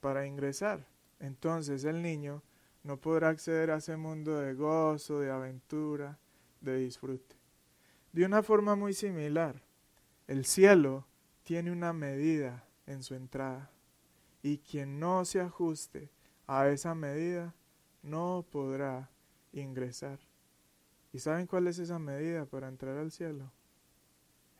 para 0.02 0.26
ingresar. 0.26 0.86
Entonces 1.20 1.84
el 1.84 2.02
niño 2.02 2.42
no 2.84 2.98
podrá 2.98 3.30
acceder 3.30 3.70
a 3.70 3.78
ese 3.78 3.96
mundo 3.96 4.40
de 4.40 4.52
gozo, 4.52 5.20
de 5.20 5.30
aventura, 5.30 6.18
de 6.60 6.76
disfrute. 6.76 7.34
De 8.12 8.26
una 8.26 8.42
forma 8.42 8.76
muy 8.76 8.92
similar, 8.92 9.62
el 10.26 10.44
cielo 10.44 11.06
tiene 11.44 11.72
una 11.72 11.94
medida 11.94 12.68
en 12.84 13.02
su 13.02 13.14
entrada 13.14 13.70
y 14.42 14.58
quien 14.58 15.00
no 15.00 15.24
se 15.24 15.40
ajuste 15.40 16.10
a 16.46 16.68
esa 16.68 16.94
medida 16.94 17.54
no 18.02 18.44
podrá 18.50 19.08
ingresar. 19.54 20.18
¿Y 21.12 21.18
saben 21.18 21.46
cuál 21.46 21.66
es 21.68 21.78
esa 21.78 21.98
medida 21.98 22.46
para 22.46 22.68
entrar 22.68 22.96
al 22.96 23.10
cielo? 23.10 23.50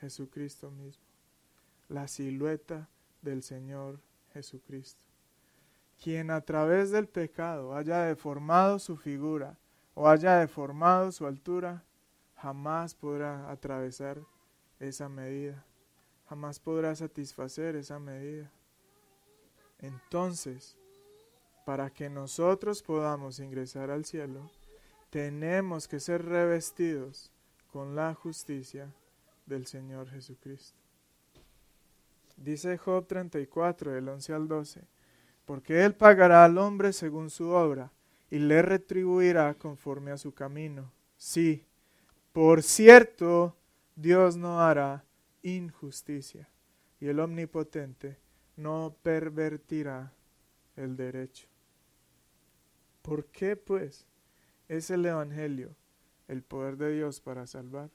Jesucristo 0.01 0.71
mismo, 0.71 1.05
la 1.89 2.09
silueta 2.09 2.89
del 3.23 3.43
Señor 3.43 4.01
Jesucristo, 4.33 5.01
quien 6.03 6.31
a 6.31 6.41
través 6.41 6.91
del 6.91 7.07
pecado 7.07 7.75
haya 7.75 8.03
deformado 8.03 8.79
su 8.79 8.97
figura 8.97 9.57
o 9.95 10.09
haya 10.09 10.39
deformado 10.39 11.13
su 11.13 11.27
altura, 11.27 11.85
jamás 12.37 12.95
podrá 12.95 13.49
atravesar 13.51 14.21
esa 14.81 15.09
medida, 15.09 15.65
jamás 16.29 16.59
podrá 16.59 16.95
satisfacer 16.97 17.77
esa 17.77 18.01
medida. 18.01 18.51
Entonces, 19.79 20.77
para 21.65 21.91
que 21.91 22.11
nosotros 22.11 22.83
podamos 22.83 23.39
ingresar 23.39 23.91
al 23.91 24.05
cielo, 24.05 24.51
tenemos 25.13 25.89
que 25.89 26.01
ser 26.01 26.25
revestidos 26.25 27.31
con 27.71 27.95
la 27.95 28.15
justicia 28.15 28.91
del 29.45 29.67
Señor 29.67 30.09
Jesucristo. 30.09 30.79
Dice 32.39 32.79
Job 32.79 33.07
34, 33.07 33.93
del 33.93 34.09
11 34.09 34.33
al 34.33 34.49
12, 34.49 34.81
porque 35.45 35.85
Él 35.85 35.95
pagará 35.95 36.47
al 36.47 36.57
hombre 36.57 36.95
según 36.95 37.29
su 37.29 37.51
obra 37.51 37.93
y 38.31 38.39
le 38.39 38.63
retribuirá 38.63 39.53
conforme 39.53 40.13
a 40.13 40.17
su 40.17 40.33
camino. 40.33 40.91
Sí, 41.19 41.67
por 42.33 42.63
cierto, 42.63 43.55
Dios 43.95 44.39
no 44.39 44.63
hará 44.63 45.05
injusticia 45.43 46.49
y 46.99 47.09
el 47.09 47.21
omnipotente 47.21 48.17
no 48.57 48.97
pervertirá 49.03 50.11
el 50.75 50.97
derecho. 50.97 51.49
¿Por 53.03 53.27
qué, 53.27 53.57
pues, 53.57 54.07
es 54.69 54.91
el 54.91 55.05
Evangelio 55.07 55.75
el 56.29 56.43
poder 56.43 56.77
de 56.77 56.93
Dios 56.93 57.21
para 57.21 57.47
salvar? 57.47 57.91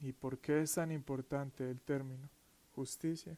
¿Y 0.00 0.12
por 0.12 0.38
qué 0.38 0.62
es 0.62 0.74
tan 0.74 0.90
importante 0.90 1.70
el 1.70 1.80
término 1.80 2.28
justicia? 2.74 3.36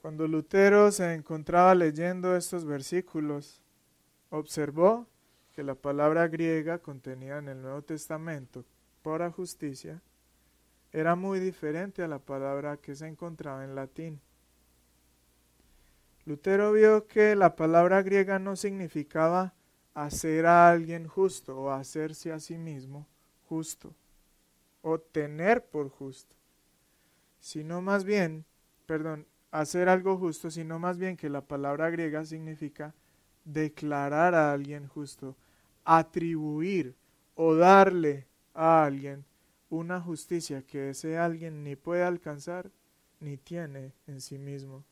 Cuando 0.00 0.26
Lutero 0.26 0.90
se 0.90 1.12
encontraba 1.12 1.74
leyendo 1.74 2.36
estos 2.36 2.64
versículos, 2.64 3.62
observó 4.30 5.06
que 5.54 5.62
la 5.62 5.74
palabra 5.74 6.28
griega 6.28 6.78
contenida 6.78 7.38
en 7.38 7.48
el 7.48 7.60
Nuevo 7.60 7.82
Testamento 7.82 8.64
para 9.02 9.30
justicia 9.30 10.00
era 10.92 11.16
muy 11.16 11.40
diferente 11.40 12.02
a 12.02 12.08
la 12.08 12.20
palabra 12.20 12.76
que 12.76 12.94
se 12.94 13.06
encontraba 13.06 13.64
en 13.64 13.74
latín. 13.74 14.20
Lutero 16.28 16.72
vio 16.72 17.06
que 17.06 17.34
la 17.34 17.56
palabra 17.56 18.02
griega 18.02 18.38
no 18.38 18.54
significaba 18.54 19.54
hacer 19.94 20.44
a 20.44 20.68
alguien 20.68 21.08
justo 21.08 21.58
o 21.58 21.70
hacerse 21.70 22.32
a 22.32 22.38
sí 22.38 22.58
mismo 22.58 23.06
justo 23.48 23.94
o 24.82 24.98
tener 24.98 25.64
por 25.64 25.88
justo, 25.88 26.36
sino 27.40 27.80
más 27.80 28.04
bien, 28.04 28.44
perdón, 28.84 29.26
hacer 29.52 29.88
algo 29.88 30.18
justo, 30.18 30.50
sino 30.50 30.78
más 30.78 30.98
bien 30.98 31.16
que 31.16 31.30
la 31.30 31.40
palabra 31.40 31.88
griega 31.88 32.26
significa 32.26 32.94
declarar 33.46 34.34
a 34.34 34.52
alguien 34.52 34.86
justo, 34.86 35.34
atribuir 35.82 36.94
o 37.36 37.54
darle 37.54 38.26
a 38.52 38.84
alguien 38.84 39.24
una 39.70 39.98
justicia 39.98 40.60
que 40.60 40.90
ese 40.90 41.16
alguien 41.16 41.64
ni 41.64 41.74
puede 41.74 42.02
alcanzar 42.02 42.70
ni 43.18 43.38
tiene 43.38 43.94
en 44.06 44.20
sí 44.20 44.36
mismo. 44.36 44.84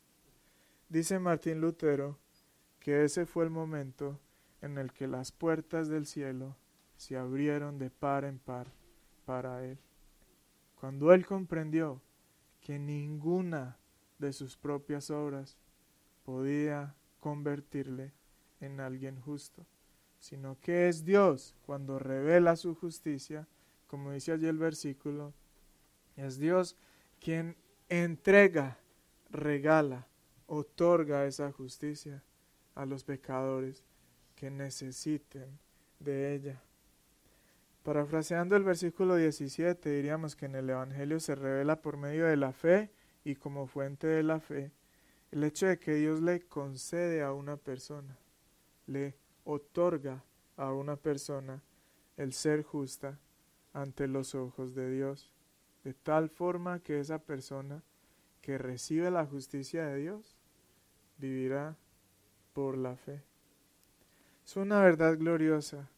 Dice 0.89 1.19
Martín 1.19 1.61
Lutero 1.61 2.17
que 2.79 3.03
ese 3.03 3.27
fue 3.27 3.43
el 3.43 3.51
momento 3.51 4.21
en 4.63 4.79
el 4.79 4.93
que 4.93 5.09
las 5.09 5.33
puertas 5.33 5.89
del 5.89 6.07
cielo 6.07 6.57
se 6.97 7.17
abrieron 7.17 7.79
de 7.79 7.91
par 7.91 8.25
en 8.25 8.39
par 8.39 8.73
para 9.25 9.65
él. 9.65 9.79
Cuando 10.77 11.13
él 11.13 11.27
comprendió 11.27 12.01
que 12.61 12.79
ninguna 12.79 13.79
de 14.19 14.33
sus 14.33 14.57
propias 14.57 15.11
obras 15.11 15.57
podía 16.25 16.95
convertirle 17.19 18.13
en 18.61 18.79
alguien 18.79 19.21
justo, 19.21 19.67
sino 20.21 20.57
que 20.61 20.89
es 20.89 21.05
Dios 21.05 21.57
cuando 21.67 21.99
revela 21.99 22.55
su 22.55 22.77
justicia, 22.77 23.49
como 23.89 24.13
dice 24.13 24.31
allí 24.31 24.47
el 24.47 24.59
versículo, 24.59 25.35
es 26.15 26.39
Dios 26.39 26.77
quien 27.19 27.57
entrega, 27.89 28.79
regala 29.31 30.07
otorga 30.47 31.27
esa 31.27 31.53
justicia 31.53 32.23
a 32.75 32.87
los 32.87 33.05
pecadores 33.05 33.85
que 34.35 34.51
necesiten 34.51 35.59
de 35.99 36.35
ella. 36.35 36.63
Parafraseando 37.83 38.57
el 38.57 38.65
versículo 38.65 39.17
17, 39.17 39.91
diríamos 39.91 40.35
que 40.37 40.47
en 40.47 40.57
el 40.57 40.69
Evangelio 40.69 41.21
se 41.21 41.35
revela 41.35 41.81
por 41.81 41.97
medio 41.97 42.27
de 42.27 42.37
la 42.37 42.53
fe 42.53 42.91
y 43.25 43.37
como 43.37 43.67
fuente 43.67 44.07
de 44.07 44.23
la 44.23 44.41
fe 44.41 44.73
el 45.31 45.45
hecho 45.45 45.67
de 45.67 45.79
que 45.79 45.95
Dios 45.95 46.21
le 46.21 46.47
concede 46.47 47.23
a 47.23 47.33
una 47.33 47.57
persona, 47.57 48.17
le 48.87 49.17
otorga 49.45 50.25
a 50.57 50.73
una 50.73 50.97
persona 50.97 51.63
el 52.17 52.33
ser 52.33 52.63
justa 52.63 53.19
ante 53.73 54.09
los 54.09 54.35
ojos 54.35 54.75
de 54.75 54.91
Dios, 54.91 55.33
de 55.85 55.95
tal 55.95 56.31
forma 56.31 56.81
que 56.81 57.01
esa 57.01 57.19
persona 57.19 57.83
que 58.41 58.59
recibe 58.59 59.11
la 59.11 59.27
justicia 59.27 59.87
de 59.87 59.99
Dios 59.99 60.36
vivirá 61.19 61.77
por 62.53 62.77
la 62.77 62.97
fe. 62.97 63.23
Es 64.45 64.57
una 64.57 64.81
verdad 64.81 65.19
gloriosa. 65.19 65.89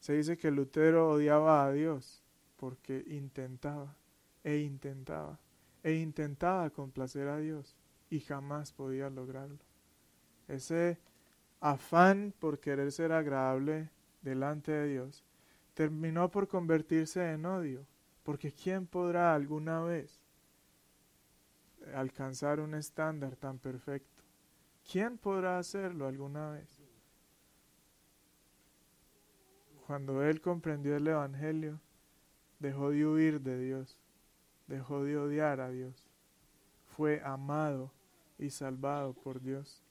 Se 0.00 0.14
dice 0.14 0.36
que 0.36 0.50
Lutero 0.50 1.10
odiaba 1.10 1.64
a 1.64 1.72
Dios 1.72 2.22
porque 2.56 3.04
intentaba 3.06 3.96
e 4.44 4.58
intentaba 4.58 5.38
e 5.82 5.94
intentaba 5.94 6.70
complacer 6.70 7.28
a 7.28 7.38
Dios 7.38 7.76
y 8.10 8.20
jamás 8.20 8.72
podía 8.72 9.08
lograrlo. 9.08 9.58
Ese 10.48 10.98
afán 11.60 12.34
por 12.38 12.58
querer 12.60 12.92
ser 12.92 13.12
agradable 13.12 13.90
delante 14.22 14.72
de 14.72 14.88
Dios 14.88 15.24
terminó 15.74 16.30
por 16.30 16.48
convertirse 16.48 17.32
en 17.32 17.46
odio, 17.46 17.86
porque 18.22 18.52
¿quién 18.52 18.86
podrá 18.86 19.34
alguna 19.34 19.80
vez 19.80 20.20
alcanzar 21.94 22.60
un 22.60 22.74
estándar 22.74 23.36
tan 23.36 23.58
perfecto? 23.58 24.19
¿Quién 24.90 25.18
podrá 25.18 25.58
hacerlo 25.58 26.06
alguna 26.06 26.50
vez? 26.50 26.80
cuando 29.90 30.22
él 30.22 30.40
comprendió 30.40 30.94
el 30.94 31.08
Evangelio, 31.08 31.80
dejó 32.60 32.90
de 32.90 33.04
huir 33.04 33.40
de 33.40 33.58
Dios, 33.58 33.98
dejó 34.68 35.02
de 35.02 35.18
odiar 35.18 35.60
a 35.60 35.68
Dios, 35.68 36.06
fue 36.96 37.20
amado 37.24 37.90
y 38.38 38.50
salvado 38.50 39.14
por 39.14 39.40
Dios. 39.40 39.82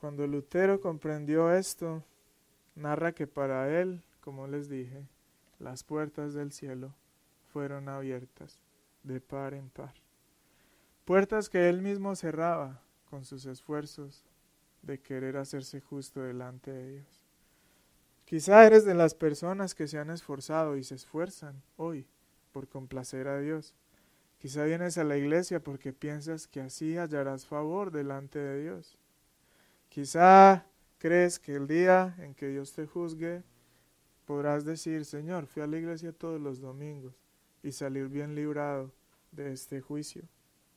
Cuando 0.00 0.26
Lutero 0.26 0.80
comprendió 0.80 1.52
esto, 1.52 2.02
narra 2.74 3.12
que 3.12 3.26
para 3.26 3.68
él, 3.78 4.02
como 4.22 4.46
les 4.46 4.70
dije, 4.70 5.06
las 5.58 5.84
puertas 5.84 6.32
del 6.32 6.52
cielo 6.52 6.94
fueron 7.52 7.90
abiertas 7.90 8.58
de 9.02 9.20
par 9.20 9.52
en 9.52 9.68
par. 9.68 10.01
Puertas 11.04 11.48
que 11.48 11.68
él 11.68 11.82
mismo 11.82 12.14
cerraba 12.14 12.80
con 13.10 13.24
sus 13.24 13.46
esfuerzos 13.46 14.24
de 14.82 15.00
querer 15.00 15.36
hacerse 15.36 15.80
justo 15.80 16.22
delante 16.22 16.70
de 16.70 16.92
Dios. 16.92 17.24
Quizá 18.24 18.64
eres 18.66 18.84
de 18.84 18.94
las 18.94 19.14
personas 19.14 19.74
que 19.74 19.88
se 19.88 19.98
han 19.98 20.10
esforzado 20.10 20.76
y 20.76 20.84
se 20.84 20.94
esfuerzan 20.94 21.60
hoy 21.76 22.06
por 22.52 22.68
complacer 22.68 23.28
a 23.28 23.40
Dios. 23.40 23.74
Quizá 24.38 24.64
vienes 24.64 24.96
a 24.96 25.04
la 25.04 25.16
iglesia 25.16 25.60
porque 25.60 25.92
piensas 25.92 26.46
que 26.46 26.60
así 26.60 26.96
hallarás 26.96 27.46
favor 27.46 27.90
delante 27.90 28.38
de 28.38 28.62
Dios. 28.62 28.98
Quizá 29.88 30.66
crees 30.98 31.38
que 31.38 31.56
el 31.56 31.66
día 31.66 32.14
en 32.18 32.34
que 32.34 32.48
Dios 32.48 32.72
te 32.72 32.86
juzgue 32.86 33.42
podrás 34.24 34.64
decir, 34.64 35.04
Señor, 35.04 35.46
fui 35.46 35.62
a 35.62 35.66
la 35.66 35.78
iglesia 35.78 36.12
todos 36.12 36.40
los 36.40 36.60
domingos 36.60 37.14
y 37.62 37.72
salir 37.72 38.08
bien 38.08 38.34
librado 38.34 38.92
de 39.32 39.52
este 39.52 39.80
juicio. 39.80 40.22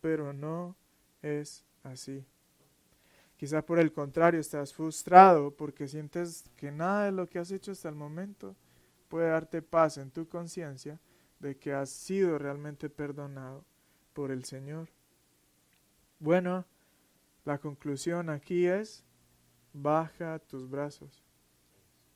Pero 0.05 0.33
no 0.33 0.75
es 1.23 1.65
así. 1.81 2.23
Quizá 3.37 3.65
por 3.65 3.79
el 3.79 3.91
contrario 3.91 4.39
estás 4.39 4.71
frustrado 4.71 5.49
porque 5.49 5.87
sientes 5.87 6.43
que 6.55 6.71
nada 6.71 7.05
de 7.05 7.11
lo 7.11 7.25
que 7.25 7.39
has 7.39 7.49
hecho 7.49 7.71
hasta 7.71 7.89
el 7.89 7.95
momento 7.95 8.55
puede 9.09 9.29
darte 9.29 9.63
paz 9.63 9.97
en 9.97 10.11
tu 10.11 10.27
conciencia 10.27 10.99
de 11.39 11.57
que 11.57 11.73
has 11.73 11.89
sido 11.89 12.37
realmente 12.37 12.87
perdonado 12.87 13.65
por 14.13 14.29
el 14.29 14.45
Señor. 14.45 14.89
Bueno, 16.19 16.65
la 17.43 17.57
conclusión 17.57 18.29
aquí 18.29 18.67
es 18.67 19.03
Baja 19.73 20.37
tus 20.37 20.69
brazos. 20.69 21.23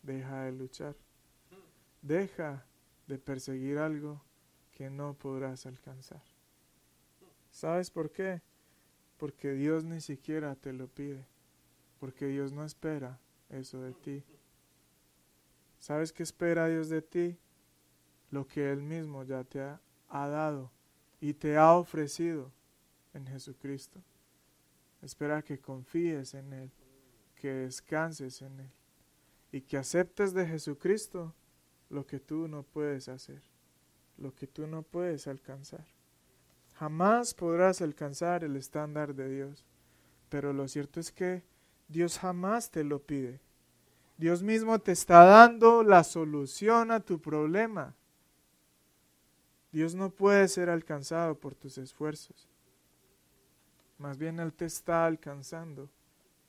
Deja 0.04 0.44
de 0.44 0.52
luchar. 0.52 0.96
Deja 2.04 2.68
de 3.08 3.18
perseguir 3.18 3.80
algo 3.80 4.22
que 4.74 4.92
no 4.92 5.16
podrás 5.16 5.66
alcanzar. 5.66 6.22
¿Sabes 7.60 7.91
por 7.91 8.10
qué? 8.10 8.41
Porque 9.18 9.51
Dios 9.51 9.84
ni 9.84 9.99
siquiera 9.99 10.55
te 10.55 10.72
lo 10.72 10.88
pide. 10.88 11.26
Porque 11.99 12.28
Dios 12.28 12.53
no 12.53 12.64
espera 12.64 13.20
eso 13.49 13.82
de 13.82 13.91
ti. 13.91 14.24
¿Sabes 15.78 16.14
qué 16.14 16.24
espera 16.24 16.70
Dios 16.70 16.88
de 16.88 17.01
ti? 17.01 17.38
Lo 18.32 18.47
que 18.47 18.72
Él 18.72 18.82
mismo 18.82 19.26
ya 19.26 19.43
te 19.43 19.60
ha, 19.60 19.82
ha 20.07 20.28
dado 20.30 20.72
y 21.20 21.34
te 21.34 21.57
ha 21.57 21.74
ofrecido 21.74 22.49
en 23.14 23.28
Jesucristo. 23.28 24.01
Espera 25.01 25.41
que 25.41 25.60
confíes 25.60 26.36
en 26.36 26.53
Él 26.53 26.72
que 27.36 27.51
descanses 27.51 28.41
en 28.41 28.57
Él 28.62 28.72
y 29.51 29.60
que 29.60 29.76
aceptes 29.76 30.34
de 30.34 30.47
Jesucristo 30.47 31.36
lo 31.89 32.07
que 32.07 32.22
tú 32.22 32.47
no 32.47 32.64
puedes 32.64 33.10
hacer, 33.10 33.41
lo 34.18 34.34
que 34.34 34.47
tú 34.47 34.66
no 34.66 34.82
puedes 34.82 35.28
alcanzar. 35.28 35.99
Jamás 36.80 37.34
podrás 37.34 37.82
alcanzar 37.82 38.46
el 38.46 38.56
estándar 38.56 39.14
de 39.14 39.28
Dios, 39.28 39.66
pero 40.30 40.54
lo 40.54 40.66
cierto 40.70 41.02
es 41.02 41.12
que 41.12 41.44
Dios 41.90 42.18
jamás 42.18 42.72
te 42.72 42.86
lo 42.86 43.00
pide. 43.04 43.42
Dios 44.18 44.44
mismo 44.44 44.80
te 44.80 44.94
está 44.94 45.26
dando 45.26 45.84
la 45.84 46.06
solución 46.06 46.92
a 46.92 47.02
tu 47.02 47.20
problema. 47.20 47.98
Dios 49.74 49.94
no 49.94 50.10
puede 50.10 50.48
ser 50.48 50.70
alcanzado 50.70 51.38
por 51.38 51.54
tus 51.54 51.78
esfuerzos. 51.78 52.48
Más 53.98 54.18
bien 54.18 54.40
Él 54.40 54.54
te 54.54 54.64
está 54.64 55.06
alcanzando 55.06 55.90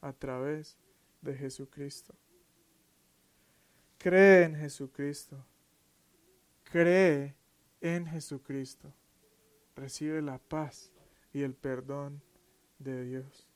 a 0.00 0.12
través 0.12 0.76
de 1.22 1.34
Jesucristo. 1.34 2.14
Cree 3.98 4.44
en 4.44 4.54
Jesucristo. 4.54 5.44
Cree 6.62 7.34
en 7.80 8.06
Jesucristo. 8.06 8.92
Recibe 9.76 10.20
la 10.22 10.38
paz 10.38 10.92
y 11.32 11.42
el 11.42 11.54
perdón 11.54 12.22
de 12.78 13.04
Dios. 13.04 13.46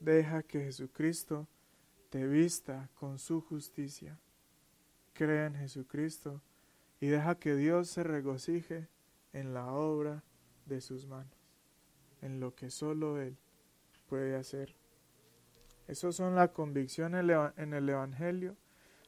Deja 0.00 0.42
que 0.42 0.60
Jesucristo 0.64 1.48
te 2.10 2.26
vista 2.26 2.90
con 2.94 3.18
su 3.18 3.40
justicia. 3.40 4.18
Cree 5.12 5.46
en 5.46 5.54
Jesucristo 5.54 6.42
y 7.00 7.06
deja 7.06 7.38
que 7.38 7.54
Dios 7.54 7.88
se 7.88 8.02
regocije 8.02 8.88
en 9.32 9.54
la 9.54 9.72
obra 9.72 10.22
de 10.66 10.80
sus 10.80 11.06
manos, 11.06 11.32
en 12.20 12.40
lo 12.40 12.54
que 12.54 12.70
solo 12.70 13.20
Él 13.20 13.36
puede 14.08 14.36
hacer. 14.36 14.74
Esos 15.88 16.16
son 16.16 16.34
la 16.34 16.52
convicción 16.52 17.14
en 17.14 17.74
el 17.74 17.88
Evangelio, 17.88 18.56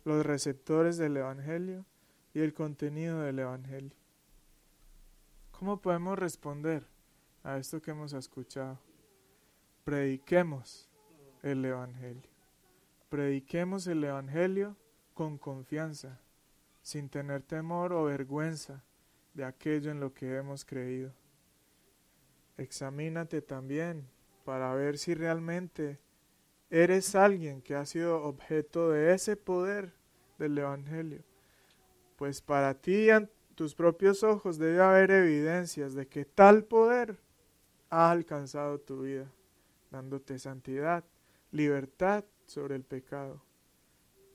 los 0.04 0.24
receptores 0.24 0.96
del 0.96 1.16
Evangelio 1.16 1.84
y 2.32 2.40
el 2.40 2.54
contenido 2.54 3.20
del 3.20 3.40
Evangelio. 3.40 3.97
¿Cómo 5.58 5.80
podemos 5.80 6.16
responder 6.16 6.86
a 7.42 7.58
esto 7.58 7.82
que 7.82 7.90
hemos 7.90 8.12
escuchado? 8.12 8.78
Prediquemos 9.82 10.88
el 11.42 11.64
Evangelio. 11.64 12.30
Prediquemos 13.08 13.88
el 13.88 14.04
Evangelio 14.04 14.76
con 15.14 15.36
confianza, 15.36 16.20
sin 16.80 17.08
tener 17.08 17.42
temor 17.42 17.92
o 17.92 18.04
vergüenza 18.04 18.84
de 19.34 19.44
aquello 19.44 19.90
en 19.90 19.98
lo 19.98 20.14
que 20.14 20.36
hemos 20.36 20.64
creído. 20.64 21.12
Examínate 22.56 23.42
también 23.42 24.08
para 24.44 24.72
ver 24.74 24.96
si 24.96 25.12
realmente 25.12 25.98
eres 26.70 27.16
alguien 27.16 27.62
que 27.62 27.74
ha 27.74 27.84
sido 27.84 28.22
objeto 28.22 28.90
de 28.90 29.12
ese 29.12 29.36
poder 29.36 29.92
del 30.38 30.56
Evangelio. 30.56 31.24
Pues 32.16 32.42
para 32.42 32.74
ti 32.74 33.10
en 33.10 33.28
tus 33.58 33.74
propios 33.74 34.22
ojos 34.22 34.56
debe 34.56 34.80
haber 34.80 35.10
evidencias 35.10 35.92
de 35.92 36.06
que 36.06 36.24
tal 36.24 36.62
poder 36.62 37.18
ha 37.90 38.12
alcanzado 38.12 38.78
tu 38.78 39.02
vida, 39.02 39.32
dándote 39.90 40.38
santidad, 40.38 41.02
libertad 41.50 42.22
sobre 42.46 42.76
el 42.76 42.84
pecado, 42.84 43.42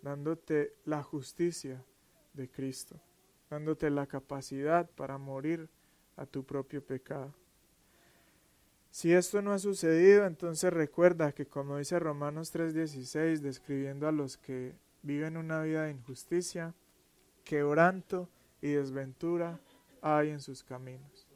dándote 0.02 0.76
la 0.84 1.02
justicia 1.04 1.86
de 2.34 2.50
Cristo, 2.50 3.00
dándote 3.50 3.90
la 3.90 4.08
capacidad 4.08 4.90
para 4.90 5.18
morir 5.18 5.70
a 6.18 6.26
tu 6.26 6.44
propio 6.44 6.86
pecado. 6.86 7.34
Si 8.92 9.14
esto 9.14 9.42
no 9.42 9.54
ha 9.54 9.60
sucedido, 9.60 10.26
entonces 10.26 10.74
recuerda 10.74 11.32
que 11.32 11.46
como 11.46 11.78
dice 11.78 11.98
Romanos 11.98 12.52
3:16, 12.52 13.40
describiendo 13.40 14.06
a 14.06 14.12
los 14.12 14.36
que 14.36 14.76
viven 15.02 15.38
una 15.38 15.62
vida 15.62 15.84
de 15.86 15.92
injusticia, 15.92 16.76
quebranto 17.46 18.28
y 18.64 18.72
desventura 18.72 19.60
hay 20.02 20.30
en 20.30 20.40
sus 20.40 20.64
caminos. 20.64 21.28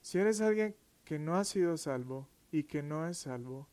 Si 0.00 0.18
eres 0.18 0.40
alguien 0.40 0.74
que 1.04 1.18
no 1.18 1.36
ha 1.36 1.44
sido 1.44 1.76
salvo 1.76 2.26
y 2.50 2.64
que 2.64 2.82
no 2.82 3.06
es 3.06 3.18
salvo, 3.18 3.68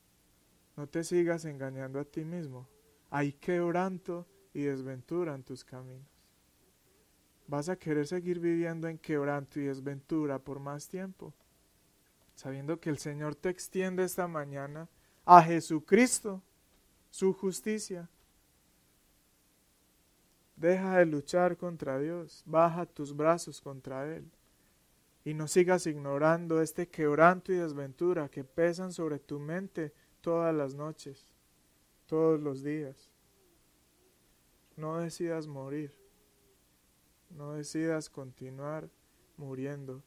no 0.76 0.86
te 0.86 1.04
sigas 1.04 1.46
engañando 1.46 2.00
a 2.00 2.06
ti 2.06 2.24
mismo. 2.24 2.68
Hay 3.10 3.34
quebranto 3.34 4.28
y 4.54 4.64
desventura 4.64 5.34
en 5.34 5.44
tus 5.44 5.64
caminos. 5.64 6.06
¿Vas 7.48 7.70
a 7.70 7.78
querer 7.78 8.06
seguir 8.06 8.40
viviendo 8.40 8.88
en 8.88 8.98
quebranto 8.98 9.60
y 9.60 9.64
desventura 9.64 10.38
por 10.38 10.60
más 10.60 10.88
tiempo? 10.88 11.34
sabiendo 12.36 12.80
que 12.80 12.90
el 12.90 12.98
Señor 12.98 13.36
te 13.36 13.50
extiende 13.50 14.04
esta 14.04 14.28
mañana 14.28 14.90
a 15.26 15.42
Jesucristo, 15.42 16.44
su 17.10 17.34
justicia. 17.34 18.10
Deja 20.56 20.98
de 20.98 21.06
luchar 21.06 21.58
contra 21.58 22.00
Dios, 22.00 22.44
baja 22.46 22.86
tus 22.86 23.16
brazos 23.16 23.62
contra 23.62 24.16
Él 24.16 24.30
y 25.26 25.34
no 25.34 25.48
sigas 25.48 25.88
ignorando 25.88 26.62
este 26.62 26.88
quebranto 26.88 27.52
y 27.52 27.56
desventura 27.56 28.30
que 28.30 28.44
pesan 28.44 28.94
sobre 28.94 29.18
tu 29.18 29.40
mente 29.40 29.92
todas 30.22 30.54
las 30.54 30.76
noches, 30.76 31.34
todos 32.06 32.40
los 32.40 32.64
días. 32.64 33.10
No 34.78 35.00
decidas 35.00 35.48
morir, 35.48 35.94
no 37.32 37.54
decidas 37.54 38.10
continuar 38.10 38.88
muriendo 39.36 40.04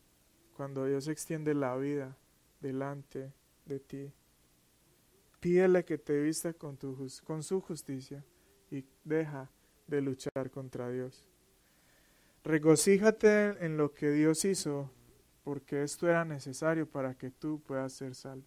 cuando 0.55 0.85
Dios 0.87 1.09
extiende 1.09 1.53
la 1.53 1.77
vida 1.77 2.17
delante 2.61 3.33
de 3.65 3.81
ti. 3.81 4.13
Pídele 5.41 5.85
que 5.85 5.99
te 5.99 6.21
vista 6.21 6.53
con, 6.53 6.79
su 7.43 7.61
justicia 7.61 8.25
y 8.71 8.85
deja 9.05 9.51
de 9.89 10.01
luchar 10.01 10.51
contra 10.51 10.91
Dios. 10.91 11.27
Regocíjate 12.45 13.65
en 13.65 13.77
lo 13.77 13.93
que 13.93 14.11
Dios 14.11 14.45
hizo, 14.45 14.91
porque 15.43 15.83
esto 15.83 16.09
era 16.09 16.25
necesario 16.25 16.89
para 16.89 17.15
que 17.15 17.31
tú 17.31 17.61
puedas 17.61 17.93
ser 17.93 18.15
salvo. 18.15 18.47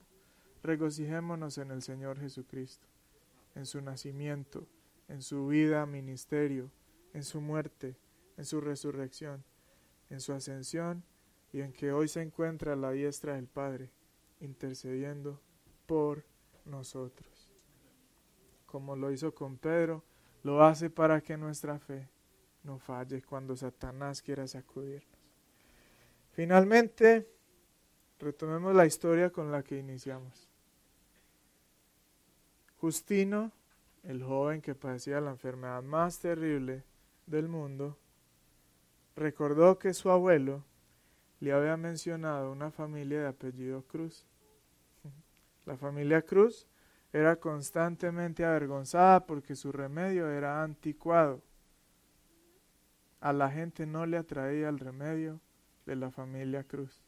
Regocijémonos 0.63 1.57
en 1.57 1.71
el 1.71 1.81
Señor 1.81 2.19
Jesucristo. 2.19 2.87
en 3.53 3.65
su 3.65 3.81
nacimiento, 3.81 4.65
en 5.09 5.21
su 5.21 5.47
vida, 5.47 5.85
ministerio, 5.85 6.71
en 7.13 7.25
su 7.25 7.41
muerte, 7.41 7.97
en 8.37 8.45
su 8.45 8.61
resurrección, 8.61 9.43
en 10.09 10.21
su 10.21 10.31
ascensión 10.31 11.03
y 11.51 11.59
en 11.59 11.73
que 11.73 11.91
hoy 11.91 12.07
se 12.07 12.21
encuentra 12.21 12.73
a 12.73 12.77
la 12.77 12.91
diestra 12.91 13.35
del 13.35 13.47
Padre, 13.47 13.89
intercediendo 14.39 15.41
por 15.85 16.23
nosotros. 16.63 17.51
Como 18.65 18.95
lo 18.95 19.11
hizo 19.11 19.35
con 19.35 19.57
Pedro, 19.57 20.05
lo 20.43 20.63
hace 20.63 20.89
para 20.89 21.21
que 21.21 21.37
nuestra 21.37 21.77
fe 21.79 22.07
no 22.63 22.77
falle 22.77 23.21
cuando 23.21 23.55
Satanás 23.55 24.21
quiera 24.21 24.47
sacudirnos. 24.47 25.19
Finalmente, 26.31 27.27
retomemos 28.19 28.75
la 28.75 28.85
historia 28.85 29.29
con 29.29 29.51
la 29.51 29.63
que 29.63 29.77
iniciamos. 29.77 30.47
Justino, 32.77 33.51
el 34.03 34.23
joven 34.23 34.61
que 34.61 34.73
padecía 34.73 35.21
la 35.21 35.31
enfermedad 35.31 35.83
más 35.83 36.19
terrible 36.19 36.83
del 37.27 37.47
mundo, 37.47 37.97
recordó 39.15 39.77
que 39.77 39.93
su 39.93 40.09
abuelo 40.09 40.63
le 41.39 41.51
había 41.51 41.77
mencionado 41.77 42.51
una 42.51 42.71
familia 42.71 43.21
de 43.21 43.27
apellido 43.27 43.83
Cruz. 43.83 44.25
La 45.65 45.75
familia 45.75 46.21
Cruz 46.21 46.67
era 47.13 47.35
constantemente 47.35 48.45
avergonzada 48.45 49.25
porque 49.25 49.55
su 49.55 49.71
remedio 49.71 50.29
era 50.29 50.63
anticuado. 50.63 51.41
A 53.19 53.33
la 53.33 53.51
gente 53.51 53.85
no 53.85 54.05
le 54.05 54.17
atraía 54.17 54.69
el 54.69 54.79
remedio 54.79 55.39
de 55.85 55.95
la 55.95 56.09
familia 56.09 56.63
Cruz. 56.63 57.03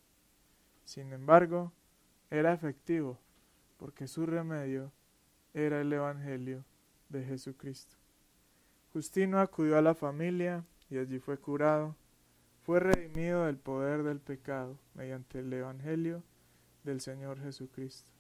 Sin 0.84 1.14
embargo, 1.14 1.72
era 2.30 2.54
efectivo 2.54 3.20
porque 3.78 4.08
su 4.08 4.26
remedio 4.26 4.92
era 5.54 5.82
el 5.82 5.92
Evangelio 5.92 6.66
de 7.10 7.24
Jesucristo. 7.24 7.96
Justino 8.92 9.40
acudió 9.40 9.78
a 9.78 9.82
la 9.82 9.96
familia 9.96 10.64
y 10.90 10.98
allí 10.98 11.20
fue 11.20 11.38
curado. 11.38 11.96
Fue 12.64 12.80
redimido 12.80 13.46
del 13.46 13.58
poder 13.58 14.04
del 14.04 14.20
pecado 14.20 14.78
mediante 14.94 15.40
el 15.40 15.52
Evangelio 15.52 16.24
del 16.84 17.02
Señor 17.02 17.42
Jesucristo. 17.42 18.13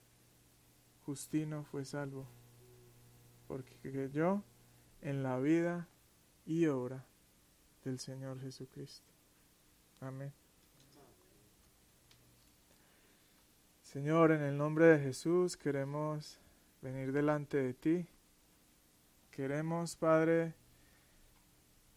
Justino 1.05 1.63
fue 1.65 1.85
salvo 1.85 2.25
porque 3.47 3.75
creyó 3.81 4.43
en 5.01 5.23
la 5.23 5.37
vida 5.39 5.87
y 6.45 6.67
obra 6.67 7.05
del 7.83 7.99
Señor 7.99 8.39
Jesucristo. 8.39 9.05
Amén. 9.99 10.33
Señor, 13.81 14.31
en 14.31 14.41
el 14.41 14.57
nombre 14.57 14.85
de 14.85 14.99
Jesús 14.99 15.55
queremos 15.55 16.39
venir 16.81 17.11
delante 17.11 17.57
de 17.57 17.73
ti. 17.73 18.07
Queremos, 19.29 19.95
Padre, 19.95 20.55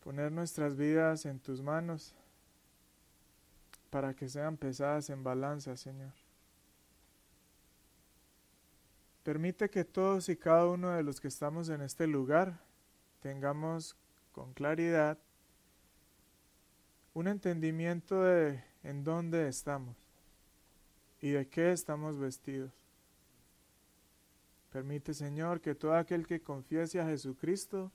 poner 0.05 0.31
nuestras 0.31 0.77
vidas 0.77 1.27
en 1.27 1.41
tus 1.41 1.63
manos 1.63 2.15
para 3.91 4.15
que 4.15 4.29
sean 4.29 4.57
pesadas 4.57 5.09
en 5.11 5.25
balanza, 5.25 5.77
Señor. 5.77 6.13
Permite 9.27 9.69
que 9.69 9.85
todos 9.85 10.29
y 10.29 10.37
cada 10.37 10.67
uno 10.67 10.91
de 10.93 11.03
los 11.03 11.21
que 11.21 11.27
estamos 11.27 11.69
en 11.69 11.81
este 11.81 12.07
lugar 12.07 12.61
tengamos 13.19 13.97
con 14.31 14.53
claridad 14.53 15.19
un 17.13 17.27
entendimiento 17.27 18.23
de 18.23 18.63
en 18.85 19.03
dónde 19.03 19.49
estamos 19.49 19.97
y 21.21 21.31
de 21.31 21.49
qué 21.49 21.73
estamos 21.73 22.21
vestidos. 22.21 22.71
Permite, 24.71 25.13
Señor, 25.13 25.61
que 25.61 25.75
todo 25.75 25.97
aquel 25.97 26.25
que 26.25 26.41
confiese 26.41 27.01
a 27.01 27.07
Jesucristo 27.07 27.91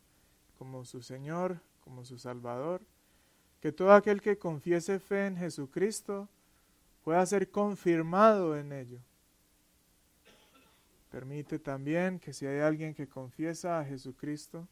como 0.57 0.83
su 0.83 1.01
Señor, 1.01 1.61
como 1.79 2.03
su 2.03 2.17
Salvador, 2.17 2.81
que 3.61 3.71
todo 3.71 3.93
aquel 3.93 4.21
que 4.21 4.37
confiese 4.37 4.99
fe 4.99 5.27
en 5.27 5.37
Jesucristo 5.37 6.27
pueda 7.05 7.25
ser 7.25 7.49
confirmado 7.49 8.57
en 8.57 8.73
ello. 8.73 8.99
Permite 11.11 11.59
también 11.59 12.19
que 12.19 12.31
si 12.31 12.45
hay 12.45 12.61
alguien 12.61 12.93
que 12.93 13.09
confiesa 13.09 13.79
a 13.79 13.85
Jesucristo, 13.85 14.65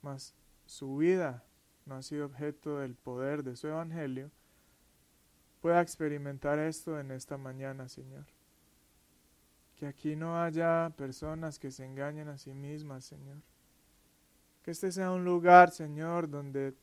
mas 0.00 0.34
su 0.64 0.96
vida 0.96 1.44
no 1.84 1.96
ha 1.96 2.02
sido 2.02 2.24
objeto 2.24 2.78
del 2.78 2.94
poder 2.94 3.42
de 3.42 3.54
su 3.54 3.68
Evangelio, 3.68 4.30
pueda 5.60 5.82
experimentar 5.82 6.58
esto 6.58 6.98
en 6.98 7.10
esta 7.10 7.36
mañana, 7.36 7.90
Señor. 7.90 8.24
Que 9.76 9.86
aquí 9.86 10.16
no 10.16 10.42
haya 10.42 10.90
personas 10.96 11.58
que 11.58 11.70
se 11.70 11.84
engañen 11.84 12.28
a 12.28 12.38
sí 12.38 12.54
mismas, 12.54 13.04
Señor. 13.04 13.36
Que 14.62 14.70
este 14.70 14.92
sea 14.92 15.10
un 15.10 15.26
lugar, 15.26 15.70
Señor, 15.70 16.30
donde 16.30 16.74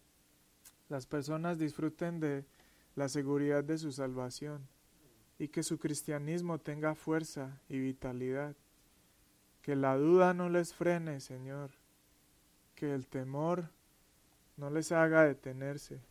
las 0.88 1.08
personas 1.08 1.58
disfruten 1.58 2.20
de 2.20 2.46
la 2.96 3.10
seguridad 3.10 3.64
de 3.64 3.80
su 3.80 3.92
salvación 3.92 4.68
y 5.42 5.48
que 5.50 5.64
su 5.64 5.80
cristianismo 5.80 6.60
tenga 6.60 6.96
fuerza 6.96 7.60
y 7.68 7.80
vitalidad. 7.80 8.56
Que 9.62 9.76
la 9.76 9.98
duda 9.98 10.34
no 10.34 10.50
les 10.50 10.74
frene, 10.74 11.20
Señor. 11.20 11.72
Que 12.76 12.94
el 12.94 13.08
temor 13.08 13.70
no 14.58 14.70
les 14.70 14.92
haga 14.92 15.24
detenerse 15.24 16.02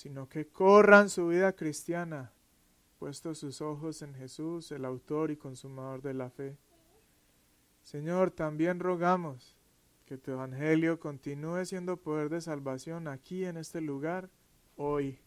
sino 0.00 0.30
que 0.30 0.46
corran 0.46 1.10
su 1.10 1.28
vida 1.28 1.52
cristiana, 1.52 2.32
puestos 2.98 3.36
sus 3.36 3.60
ojos 3.60 4.00
en 4.00 4.14
Jesús, 4.14 4.72
el 4.72 4.86
autor 4.86 5.30
y 5.30 5.36
consumador 5.36 6.00
de 6.00 6.14
la 6.14 6.30
fe. 6.30 6.56
Señor, 7.82 8.30
también 8.30 8.80
rogamos 8.80 9.58
que 10.06 10.16
tu 10.16 10.30
Evangelio 10.30 10.98
continúe 11.00 11.66
siendo 11.66 11.98
poder 11.98 12.30
de 12.30 12.40
salvación 12.40 13.08
aquí 13.08 13.44
en 13.44 13.58
este 13.58 13.82
lugar 13.82 14.30
hoy. 14.76 15.18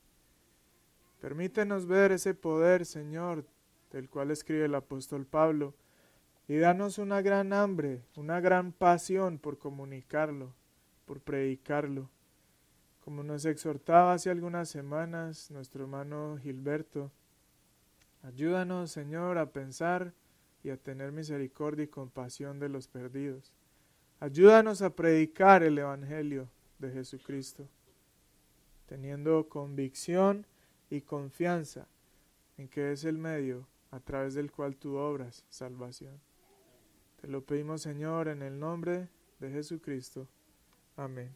Permítenos 1.24 1.86
ver 1.86 2.12
ese 2.12 2.34
poder, 2.34 2.86
Señor, 2.86 3.46
del 3.94 4.10
cual 4.10 4.30
escribe 4.30 4.66
el 4.66 4.76
apóstol 4.76 5.26
Pablo, 5.26 5.74
y 6.50 6.58
danos 6.58 6.98
una 6.98 7.22
gran 7.22 7.54
hambre, 7.54 8.04
una 8.18 8.42
gran 8.42 8.74
pasión 8.74 9.40
por 9.40 9.58
comunicarlo, 9.58 10.54
por 11.06 11.22
predicarlo. 11.22 12.10
Como 13.06 13.24
nos 13.24 13.46
exhortaba 13.46 14.12
hace 14.12 14.32
algunas 14.32 14.68
semanas 14.68 15.50
nuestro 15.50 15.84
hermano 15.86 16.38
Gilberto, 16.44 17.10
ayúdanos, 18.24 18.92
Señor, 18.92 19.38
a 19.38 19.50
pensar 19.50 20.12
y 20.62 20.72
a 20.72 20.78
tener 20.78 21.14
misericordia 21.14 21.86
y 21.86 21.88
compasión 21.88 22.60
de 22.60 22.68
los 22.68 22.90
perdidos. 22.90 23.54
Ayúdanos 24.20 24.82
a 24.82 24.94
predicar 24.94 25.64
el 25.64 25.78
Evangelio 25.78 26.50
de 26.80 26.92
Jesucristo, 26.92 27.70
teniendo 28.88 29.48
convicción 29.48 30.46
y 30.94 31.02
confianza 31.02 31.88
en 32.56 32.68
que 32.68 32.92
es 32.92 33.04
el 33.04 33.18
medio 33.18 33.66
a 33.90 34.00
través 34.00 34.36
del 34.36 34.52
cual 34.52 34.76
tú 34.76 34.96
obras 34.96 35.44
salvación. 35.50 36.22
Te 37.20 37.28
lo 37.28 37.44
pedimos, 37.44 37.82
Señor, 37.82 38.28
en 38.28 38.44
el 38.44 38.60
nombre 38.60 39.10
de 39.40 39.50
Jesucristo. 39.50 40.28
Amén. 40.96 41.34